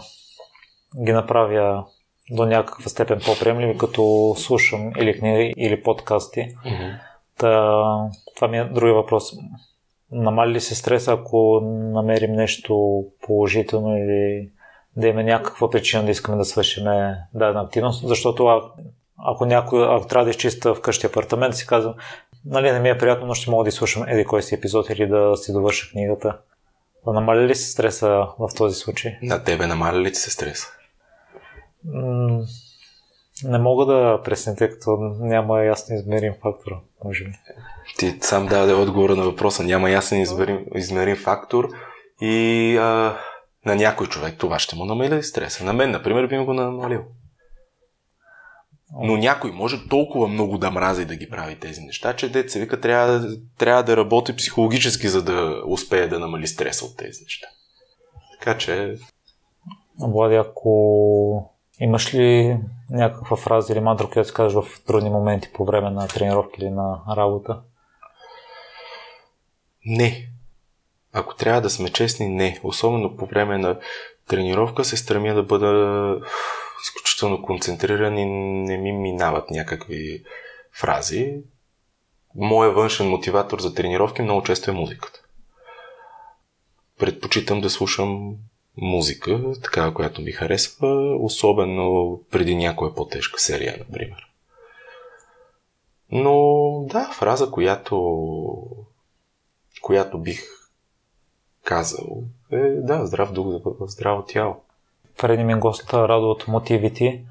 ги 1.05 1.13
направя 1.13 1.85
до 2.33 2.47
някаква 2.47 2.89
степен 2.89 3.21
по-приемливи, 3.27 3.79
като 3.79 4.35
слушам 4.39 4.93
или 4.99 5.19
книги, 5.19 5.55
или 5.57 5.83
подкасти. 5.83 6.41
Mm-hmm. 6.41 6.99
Та, 7.39 7.51
това 8.37 8.49
ми 8.49 8.59
е 8.59 8.65
другия 8.65 8.95
въпрос. 8.95 9.33
Намали 10.13 10.53
ли 10.53 10.61
се 10.61 10.75
стрес, 10.75 11.09
ако 11.09 11.61
намерим 11.93 12.33
нещо 12.33 13.05
положително 13.27 13.97
или 13.97 14.49
да 14.97 15.09
има 15.09 15.23
някаква 15.23 15.71
причина 15.71 16.05
да 16.05 16.11
искаме 16.11 16.39
да 16.39 16.45
свършим 16.45 16.85
дадена 17.35 17.61
активност, 17.61 18.09
защото 18.09 18.47
а, 18.47 18.63
ако 19.19 19.45
някой, 19.45 19.97
ако 19.97 20.07
трябва 20.07 20.25
да 20.25 20.31
изчиста 20.31 20.75
вкъщи 20.75 21.07
апартамент, 21.07 21.55
си 21.55 21.67
казвам, 21.67 21.95
нали 22.45 22.73
не 22.73 22.81
ми 22.81 22.89
е 22.89 22.99
приятно, 22.99 23.27
но 23.27 23.35
ще 23.35 23.51
мога 23.51 23.65
да 23.65 23.69
изслушам 23.69 24.09
еди 24.09 24.25
кой 24.25 24.43
си 24.43 24.55
епизод 24.55 24.91
или 24.91 25.07
да 25.07 25.37
си 25.37 25.53
довърша 25.53 25.91
книгата. 25.91 26.39
Да 27.07 27.13
намаля 27.13 27.47
ли 27.47 27.55
се 27.55 27.71
стреса 27.71 28.27
в 28.39 28.49
този 28.57 28.75
случай? 28.75 29.19
На 29.23 29.45
тебе 29.45 29.67
намаля 29.67 30.01
ли 30.01 30.15
се 30.15 30.31
стреса? 30.31 30.67
М- 31.85 32.43
не 33.45 33.59
мога 33.59 33.87
да 33.87 34.21
пресня, 34.25 34.57
тъй 34.57 34.71
като 34.71 34.97
няма 35.21 35.65
ясно 35.65 35.97
измерим 35.97 36.35
фактор, 36.43 36.73
може 37.05 37.25
би. 37.25 37.31
Ти 37.99 38.19
сам 38.21 38.47
даде 38.47 38.75
отговора 38.75 39.17
на 39.17 39.25
въпроса. 39.25 39.65
Няма 39.65 39.91
ясен 39.91 40.21
измерим, 40.21 40.67
измерим 40.75 41.17
фактор 41.17 41.69
и 42.21 42.77
а, 42.77 43.17
на 43.67 43.77
някой 43.77 44.07
човек 44.07 44.35
това 44.39 44.59
ще 44.59 44.77
му 44.77 44.85
намали 44.85 45.23
стреса. 45.23 45.65
На 45.65 45.73
мен, 45.73 45.91
например, 45.91 46.27
би 46.27 46.39
ми 46.39 46.45
го 46.45 46.55
намалил. 46.55 47.05
Но 49.01 49.17
някой 49.17 49.53
може 49.53 49.89
толкова 49.89 50.29
много 50.29 50.59
да 50.59 50.71
мрази 50.71 51.05
да 51.05 51.17
ги 51.17 51.31
прави 51.31 51.59
тези 51.61 51.81
неща, 51.81 52.17
че 52.17 52.33
деца 52.33 52.59
вика 52.59 52.81
трябва, 52.81 53.37
трябва 53.59 53.83
да 53.83 53.97
работи 53.97 54.37
психологически, 54.37 55.09
за 55.09 55.23
да 55.23 55.63
успее 55.67 56.09
да 56.09 56.19
намали 56.19 56.47
стреса 56.47 56.85
от 56.85 56.97
тези 56.97 57.23
неща. 57.23 57.47
Така 58.39 58.59
че... 58.59 58.97
Влади, 60.01 60.35
ако 60.35 61.52
имаш 61.81 62.15
ли 62.15 62.59
някаква 62.91 63.37
фраза 63.37 63.73
или 63.73 63.81
мантра, 63.81 64.11
която 64.11 64.29
си 64.29 64.35
кажеш 64.35 64.55
в 64.55 64.85
трудни 64.87 65.11
моменти 65.11 65.53
по 65.55 65.65
време 65.65 65.91
на 65.91 66.09
тренировки 66.09 66.61
или 66.61 66.71
на 66.71 67.01
работа? 67.17 67.61
Не. 69.87 70.29
Ако 71.13 71.37
трябва 71.37 71.61
да 71.61 71.71
сме 71.71 71.93
честни, 71.93 72.29
не. 72.29 72.61
Особено 72.63 73.17
по 73.17 73.27
време 73.27 73.59
на 73.59 73.79
тренировка 74.29 74.85
се 74.85 74.97
стремя 74.97 75.35
да 75.35 75.43
бъда 75.43 76.21
изключително 76.83 77.43
концентриран 77.43 78.19
и 78.19 78.25
не 78.65 78.77
ми 78.77 78.93
минават 78.93 79.51
някакви 79.51 80.25
фрази. 80.73 81.35
Моя 82.35 82.71
външен 82.71 83.09
мотиватор 83.09 83.61
за 83.61 83.75
тренировки 83.75 84.23
много 84.23 84.43
често 84.43 84.71
е 84.71 84.75
музиката. 84.75 85.21
Предпочитам 86.99 87.61
да 87.61 87.71
слушам 87.71 88.37
музика, 88.77 89.41
такава, 89.63 89.95
която 89.95 90.23
ми 90.23 90.33
харесва, 90.33 91.17
особено 91.21 92.21
преди 92.31 92.57
някоя 92.57 92.95
по-тежка 92.95 93.41
серия, 93.41 93.77
например. 93.79 94.29
Но 96.11 96.35
да, 96.89 97.11
фраза, 97.19 97.51
която, 97.51 98.27
която 99.83 100.19
бих 100.19 100.43
казал 101.65 102.23
е 102.53 102.59
да, 102.59 103.07
здрав 103.07 103.33
дух, 103.33 103.63
здраво 103.81 104.23
тяло. 104.23 104.57
Преди 105.19 105.45
ми 105.45 105.55
гост 105.55 105.95
Радо 105.95 106.31
от 106.31 106.49
мотивите 106.49 107.25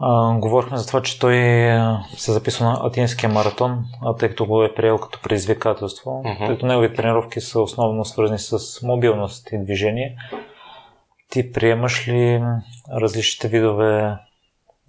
а, 0.00 0.38
говорихме 0.38 0.76
за 0.76 0.86
това, 0.86 1.02
че 1.02 1.18
той 1.18 1.36
се 2.16 2.32
записва 2.32 2.66
на 2.66 2.80
Атинския 2.82 3.30
маратон, 3.30 3.84
а 4.02 4.14
тъй 4.14 4.28
като 4.28 4.46
го 4.46 4.62
е 4.62 4.74
приел 4.74 4.98
като 4.98 5.20
предизвикателство, 5.22 6.10
uh-huh. 6.10 6.38
тъй 6.38 6.48
като 6.48 6.66
неговите 6.66 6.94
тренировки 6.94 7.40
са 7.40 7.60
основно 7.60 8.04
свързани 8.04 8.38
с 8.38 8.82
мобилност 8.82 9.48
и 9.52 9.58
движение. 9.58 10.16
Ти 11.28 11.52
приемаш 11.52 12.08
ли 12.08 12.42
различните 12.92 13.48
видове 13.48 14.16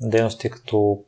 дейности 0.02 0.50
като 0.50 1.04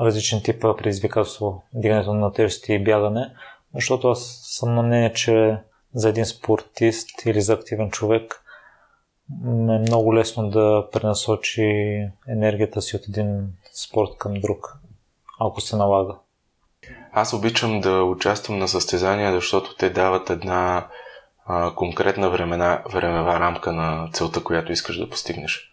различен 0.00 0.42
тип 0.42 0.60
предизвикателство, 0.60 1.62
дигането 1.74 2.14
на 2.14 2.32
тежести 2.32 2.72
и 2.72 2.84
бягане? 2.84 3.34
Защото 3.74 4.08
аз 4.08 4.40
съм 4.42 4.74
на 4.74 4.82
мнение, 4.82 5.12
че 5.12 5.58
за 5.94 6.08
един 6.08 6.24
спортист 6.24 7.26
или 7.26 7.40
за 7.40 7.52
активен 7.52 7.90
човек 7.90 8.44
е 9.46 9.78
много 9.78 10.14
лесно 10.14 10.50
да 10.50 10.88
пренасочи 10.92 11.62
енергията 12.28 12.82
си 12.82 12.96
от 12.96 13.08
един 13.08 13.52
спорт 13.74 14.10
към 14.18 14.34
друг, 14.34 14.78
ако 15.40 15.60
се 15.60 15.76
налага. 15.76 16.14
Аз 17.12 17.32
обичам 17.32 17.80
да 17.80 18.02
участвам 18.04 18.58
на 18.58 18.68
състезания, 18.68 19.32
защото 19.32 19.76
те 19.76 19.90
дават 19.90 20.30
една 20.30 20.86
а, 21.46 21.74
конкретна 21.74 22.30
времена, 22.30 22.82
времева 22.92 23.40
рамка 23.40 23.72
на 23.72 24.08
целта, 24.12 24.44
която 24.44 24.72
искаш 24.72 24.96
да 24.96 25.10
постигнеш. 25.10 25.72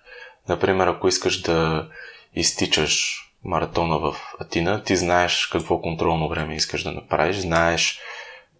Например, 0.50 0.88
ако 0.88 1.08
искаш 1.08 1.42
да 1.42 1.88
изтичаш 2.36 3.24
маратона 3.44 4.00
в 4.00 4.16
Атина, 4.40 4.84
ти 4.84 4.96
знаеш 4.96 5.46
какво 5.46 5.82
контролно 5.82 6.30
време 6.30 6.56
искаш 6.56 6.84
да 6.84 6.92
направиш, 6.92 7.38
знаеш 7.38 8.00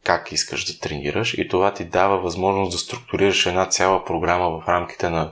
как 0.04 0.32
искаш 0.32 0.66
да 0.66 0.80
тренираш 0.80 1.34
и 1.34 1.48
това 1.48 1.74
ти 1.74 1.86
дава 1.86 2.18
възможност 2.18 2.72
да 2.72 2.78
структурираш 2.78 3.46
една 3.46 3.66
цяла 3.66 4.06
програма 4.06 4.50
в 4.50 4.68
рамките 4.68 5.10
на 5.10 5.32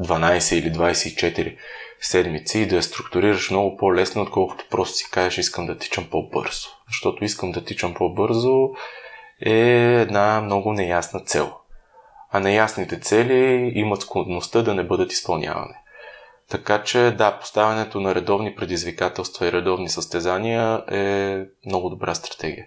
12 0.00 0.54
или 0.54 0.72
24 0.72 1.56
седмици 2.00 2.58
и 2.58 2.66
да 2.66 2.76
я 2.76 2.82
структурираш 2.82 3.50
много 3.50 3.76
по-лесно, 3.76 4.22
отколкото 4.22 4.64
просто 4.70 4.96
си 4.96 5.10
кажеш 5.10 5.38
искам 5.38 5.66
да 5.66 5.78
тичам 5.78 6.04
по-бързо. 6.10 6.68
Защото 6.88 7.24
искам 7.24 7.52
да 7.52 7.64
тичам 7.64 7.94
по-бързо 7.94 8.70
е 9.40 9.52
една 10.00 10.40
много 10.40 10.72
неясна 10.72 11.20
цел. 11.20 11.52
А 12.30 12.40
неясните 12.40 13.00
цели 13.00 13.72
имат 13.74 14.00
склонността 14.00 14.62
да 14.62 14.74
не 14.74 14.84
бъдат 14.84 15.12
изпълнявани. 15.12 15.74
Така 16.50 16.82
че 16.82 17.14
да, 17.18 17.38
поставянето 17.38 18.00
на 18.00 18.14
редовни 18.14 18.54
предизвикателства 18.54 19.46
и 19.46 19.52
редовни 19.52 19.88
състезания 19.88 20.84
е 20.90 21.44
много 21.66 21.88
добра 21.88 22.14
стратегия. 22.14 22.66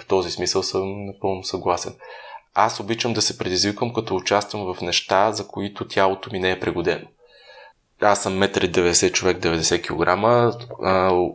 В 0.00 0.06
този 0.06 0.30
смисъл 0.30 0.62
съм 0.62 1.06
напълно 1.06 1.44
съгласен. 1.44 1.94
Аз 2.54 2.80
обичам 2.80 3.12
да 3.12 3.22
се 3.22 3.38
предизвиквам, 3.38 3.92
като 3.92 4.16
участвам 4.16 4.74
в 4.74 4.80
неща, 4.80 5.32
за 5.32 5.48
които 5.48 5.88
тялото 5.88 6.30
ми 6.32 6.38
не 6.38 6.50
е 6.50 6.60
пригодено. 6.60 7.06
Аз 8.00 8.22
съм 8.22 8.32
1,90 8.32 9.12
човек, 9.12 9.38
90 9.38 9.82
кг. 9.82 10.08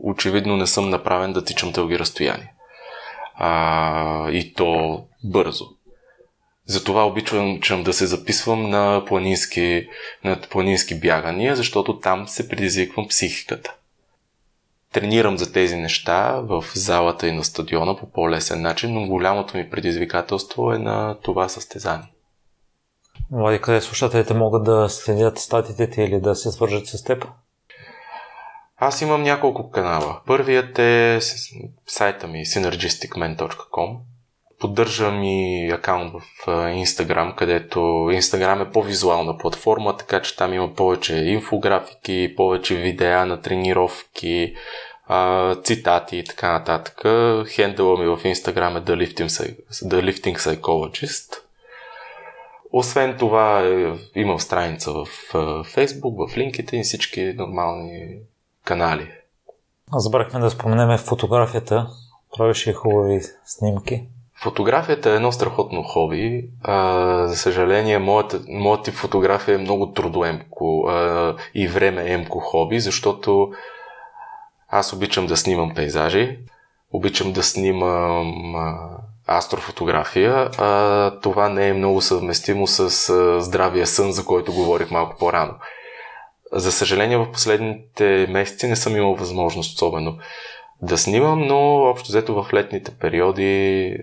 Очевидно 0.03 0.58
не 0.58 0.67
съм 0.67 0.89
направен 0.89 1.34
да 1.34 1.43
тичам 1.43 1.71
дълги 1.71 1.99
разстояния. 1.99 2.51
А, 3.41 4.32
и 4.32 4.54
то 4.54 5.04
бързо. 5.23 5.65
Затова 6.65 7.06
обичам 7.06 7.84
да 7.84 7.93
се 7.93 8.06
записвам 8.06 8.69
на 8.69 9.04
планински, 9.08 9.88
на 10.23 10.41
планински 10.49 10.99
бягания, 10.99 11.56
защото 11.56 11.99
там 11.99 12.28
се 12.28 12.49
предизвиквам 12.49 13.08
психиката 13.08 13.73
тренирам 14.93 15.38
за 15.38 15.52
тези 15.52 15.75
неща 15.75 16.32
в 16.32 16.65
залата 16.75 17.28
и 17.28 17.32
на 17.32 17.43
стадиона 17.43 17.95
по 17.95 18.12
по-лесен 18.12 18.62
начин, 18.62 18.93
но 18.93 19.08
голямото 19.08 19.58
ми 19.58 19.69
предизвикателство 19.69 20.73
е 20.73 20.78
на 20.78 21.17
това 21.21 21.49
състезание. 21.49 22.12
Влади, 23.32 23.62
къде 23.62 23.82
слушателите 23.82 24.34
могат 24.34 24.63
да 24.63 24.89
следят 24.89 25.39
статите 25.39 25.89
ти 25.89 26.02
или 26.02 26.21
да 26.21 26.36
се 26.36 26.52
свържат 26.52 26.88
с 26.88 27.04
теб? 27.04 27.25
Аз 28.81 29.01
имам 29.01 29.23
няколко 29.23 29.71
канала. 29.71 30.21
Първият 30.25 30.79
е 30.79 31.19
сайта 31.87 32.27
ми 32.27 32.45
synergisticman.com. 32.45 33.97
Поддържам 34.59 35.23
и 35.23 35.69
акаунт 35.73 36.13
в 36.13 36.45
Instagram, 36.85 37.35
където 37.35 37.79
Instagram 37.79 38.67
е 38.67 38.71
по-визуална 38.71 39.37
платформа, 39.37 39.97
така 39.97 40.21
че 40.21 40.35
там 40.35 40.53
има 40.53 40.73
повече 40.73 41.15
инфографики, 41.15 42.33
повече 42.37 42.75
видеа 42.75 43.25
на 43.25 43.41
тренировки, 43.41 44.55
цитати 45.63 46.17
и 46.17 46.23
така 46.23 46.51
нататък. 46.51 47.01
Хендъла 47.47 47.99
ми 47.99 48.05
в 48.05 48.17
Instagram 48.23 48.77
е 48.77 48.81
The 48.81 49.05
Lifting, 49.05 49.55
The 49.71 50.11
Lifting 50.11 50.37
Psychologist. 50.37 51.35
Освен 52.71 53.17
това, 53.17 53.61
е, 53.61 53.93
имам 54.15 54.39
страница 54.39 54.91
в 54.91 55.05
Facebook, 55.63 56.33
в 56.33 56.37
и 56.73 56.83
всички 56.83 57.33
нормални 57.33 58.17
канали. 58.69 59.08
Забрахме 59.93 60.39
да 60.39 60.49
споменеме 60.49 60.97
фотографията. 60.97 61.88
Правиш 62.38 62.67
и 62.67 62.73
хубави 62.73 63.21
снимки. 63.45 64.03
Фотографията 64.41 65.10
е 65.10 65.15
едно 65.15 65.32
страхотно 65.32 65.84
хоби. 65.84 66.49
А, 66.63 67.27
за 67.27 67.36
съжаление, 67.36 67.99
моята, 67.99 68.41
моят 68.49 68.84
тип 68.84 68.93
фотография 68.93 69.55
е 69.55 69.58
много 69.58 69.91
трудоемко 69.91 70.88
а, 70.88 71.36
и 71.53 71.67
времеемко 71.67 72.39
хоби, 72.39 72.79
защото 72.79 73.51
аз 74.67 74.93
обичам 74.93 75.27
да 75.27 75.38
снимам 75.38 75.73
пейзажи, 75.75 76.39
обичам 76.91 77.34
да 77.34 77.43
снимам 77.43 78.55
а, 78.55 78.89
астрофотография. 79.27 80.49
А, 80.58 81.12
това 81.19 81.49
не 81.49 81.67
е 81.67 81.73
много 81.73 82.01
съвместимо 82.01 82.67
с 82.67 83.10
а, 83.10 83.41
здравия 83.41 83.88
сън, 83.88 84.12
за 84.12 84.25
който 84.25 84.53
говорих 84.53 84.91
малко 84.91 85.15
по-рано. 85.19 85.53
За 86.51 86.71
съжаление, 86.71 87.17
в 87.17 87.31
последните 87.31 88.27
месеци 88.29 88.67
не 88.67 88.75
съм 88.75 88.95
имал 88.95 89.15
възможност 89.15 89.75
особено 89.75 90.19
да 90.81 90.97
снимам, 90.97 91.47
но 91.47 91.59
общо 91.75 92.07
взето 92.09 92.43
в 92.43 92.53
летните 92.53 92.91
периоди 92.91 93.95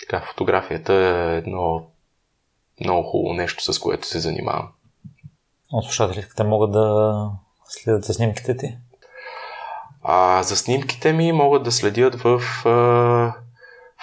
така, 0.00 0.26
фотографията 0.26 0.94
е 0.94 1.36
едно 1.36 1.86
много 2.80 3.02
хубаво 3.02 3.34
нещо, 3.34 3.72
с 3.72 3.78
което 3.78 4.06
се 4.06 4.18
занимавам. 4.18 4.68
От 5.72 5.84
слушателите 5.84 6.44
могат 6.44 6.72
да 6.72 7.30
следят 7.64 8.04
за 8.04 8.14
снимките 8.14 8.56
ти? 8.56 8.76
А 10.02 10.42
за 10.42 10.56
снимките 10.56 11.12
ми 11.12 11.32
могат 11.32 11.62
да 11.62 11.72
следят 11.72 12.14
в 12.14 12.40
а, 12.66 13.34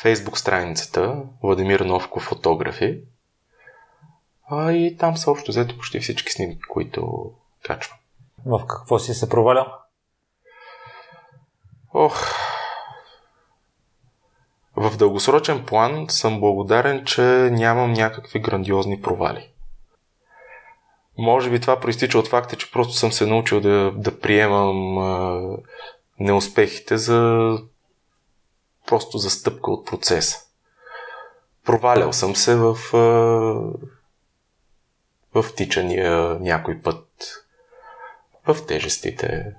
фейсбук 0.01 0.37
страницата 0.37 1.15
Владимир 1.43 1.79
Новко 1.79 2.19
фотографи. 2.19 2.99
А, 4.49 4.71
и 4.71 4.97
там 4.97 5.17
са 5.17 5.31
общо 5.31 5.51
взето 5.51 5.77
почти 5.77 5.99
всички 5.99 6.31
снимки, 6.31 6.61
които 6.69 7.31
качвам. 7.63 7.99
В 8.45 8.65
какво 8.67 8.99
си 8.99 9.13
се 9.13 9.29
провалял? 9.29 9.67
Ох, 11.93 12.33
в 14.75 14.97
дългосрочен 14.97 15.65
план 15.65 16.05
съм 16.09 16.39
благодарен, 16.39 17.05
че 17.05 17.21
нямам 17.51 17.93
някакви 17.93 18.39
грандиозни 18.39 19.01
провали. 19.01 19.51
Може 21.17 21.49
би 21.49 21.59
това 21.59 21.79
проистича 21.79 22.19
от 22.19 22.27
факта, 22.27 22.55
че 22.55 22.71
просто 22.71 22.93
съм 22.93 23.11
се 23.11 23.25
научил 23.25 23.61
да, 23.61 23.91
да 23.95 24.19
приемам 24.19 24.97
а, 24.97 25.41
неуспехите 26.19 26.97
за 26.97 27.51
просто 28.87 29.17
за 29.17 29.29
стъпка 29.29 29.71
от 29.71 29.87
процеса. 29.87 30.37
Провалял 31.65 32.13
съм 32.13 32.35
се 32.35 32.55
в, 32.55 32.77
а, 32.93 32.97
в 35.41 35.55
тичания 35.55 36.37
някой 36.39 36.81
път, 36.81 37.08
в 38.53 38.65
тежестите. 38.65 39.53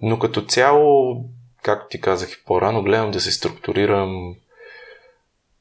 Но 0.00 0.18
като 0.18 0.42
цяло 0.42 1.16
както 1.62 1.88
ти 1.88 2.00
казах 2.00 2.32
и 2.32 2.44
по-рано, 2.44 2.82
гледам 2.82 3.10
да 3.10 3.20
се 3.20 3.32
структурирам 3.32 4.36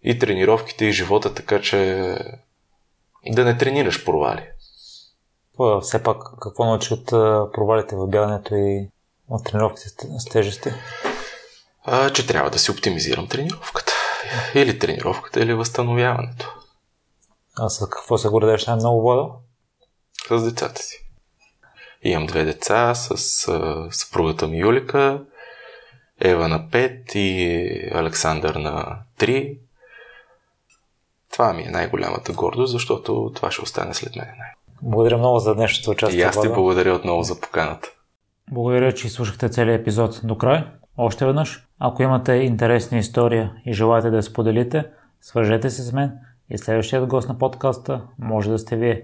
и 0.04 0.20
тренировките, 0.20 0.86
и 0.86 0.92
живота, 0.92 1.34
така 1.34 1.62
че 1.62 1.78
да 3.28 3.46
не 3.46 3.58
тренираш 3.58 4.06
провали. 4.06 4.48
Все 5.82 6.04
пак, 6.04 6.18
какво 6.42 6.66
научи 6.66 6.94
от 6.94 7.06
провалите 7.54 7.96
в 7.96 8.08
бягането 8.08 8.56
и 8.56 8.90
от 9.30 9.46
тренировките 9.46 9.90
с 10.20 10.26
тежести? 10.26 10.70
А, 11.84 12.10
че 12.10 12.28
трябва 12.28 12.50
да 12.50 12.60
си 12.60 12.72
оптимизирам 12.72 13.28
тренировката. 13.28 13.94
Или 14.56 14.80
тренировката, 14.80 15.42
или 15.42 15.54
възстановяването. 15.54 16.56
А 17.58 17.70
с 17.70 17.90
какво 17.90 18.18
се 18.18 18.30
гордееш 18.30 18.68
най-много, 18.68 19.02
Владо? 19.02 19.34
С 20.30 20.44
децата 20.44 20.84
си. 20.84 21.11
Имам 22.04 22.26
две 22.26 22.44
деца 22.44 22.96
с 22.96 23.18
съпругата 23.92 24.48
ми 24.48 24.60
Юлика 24.60 25.22
Ева 26.22 26.48
на 26.48 26.60
5 26.60 27.16
и 27.16 27.90
Александър 27.94 28.56
на 28.56 28.98
3. 29.20 29.58
Това 31.32 31.54
ми 31.54 31.64
е 31.64 31.70
най-голямата 31.70 32.34
гордост, 32.34 32.72
защото 32.72 33.32
това 33.36 33.52
ще 33.52 33.62
остане 33.62 33.94
след 33.94 34.16
мен. 34.16 34.28
Благодаря 34.82 35.18
много 35.18 35.40
за 35.40 35.56
днешното 35.56 35.92
участие. 35.92 36.20
И 36.20 36.24
аз 36.24 36.42
ти 36.42 36.48
благодаря 36.48 36.94
отново 36.94 37.24
за 37.24 37.40
поканата. 37.40 37.90
Благодаря, 38.52 38.94
че 38.94 39.10
слушахте 39.10 39.50
целият 39.50 39.82
епизод 39.82 40.22
до 40.24 40.38
край. 40.38 40.64
Още 40.98 41.26
веднъж, 41.26 41.68
ако 41.80 42.04
имате 42.04 42.34
интересна 42.34 42.98
история 42.98 43.54
и 43.66 43.74
желаете 43.74 44.10
да 44.10 44.18
я 44.18 44.24
споделите, 44.24 44.86
свържете 45.22 45.70
се 45.70 45.82
с 45.82 45.94
мен 45.94 46.12
и 46.50 46.58
следващият 46.58 47.08
гост 47.08 47.30
на 47.30 47.38
подкаста 47.38 48.02
може 48.20 48.50
да 48.50 48.60
сте 48.60 48.76
вие. 48.76 49.04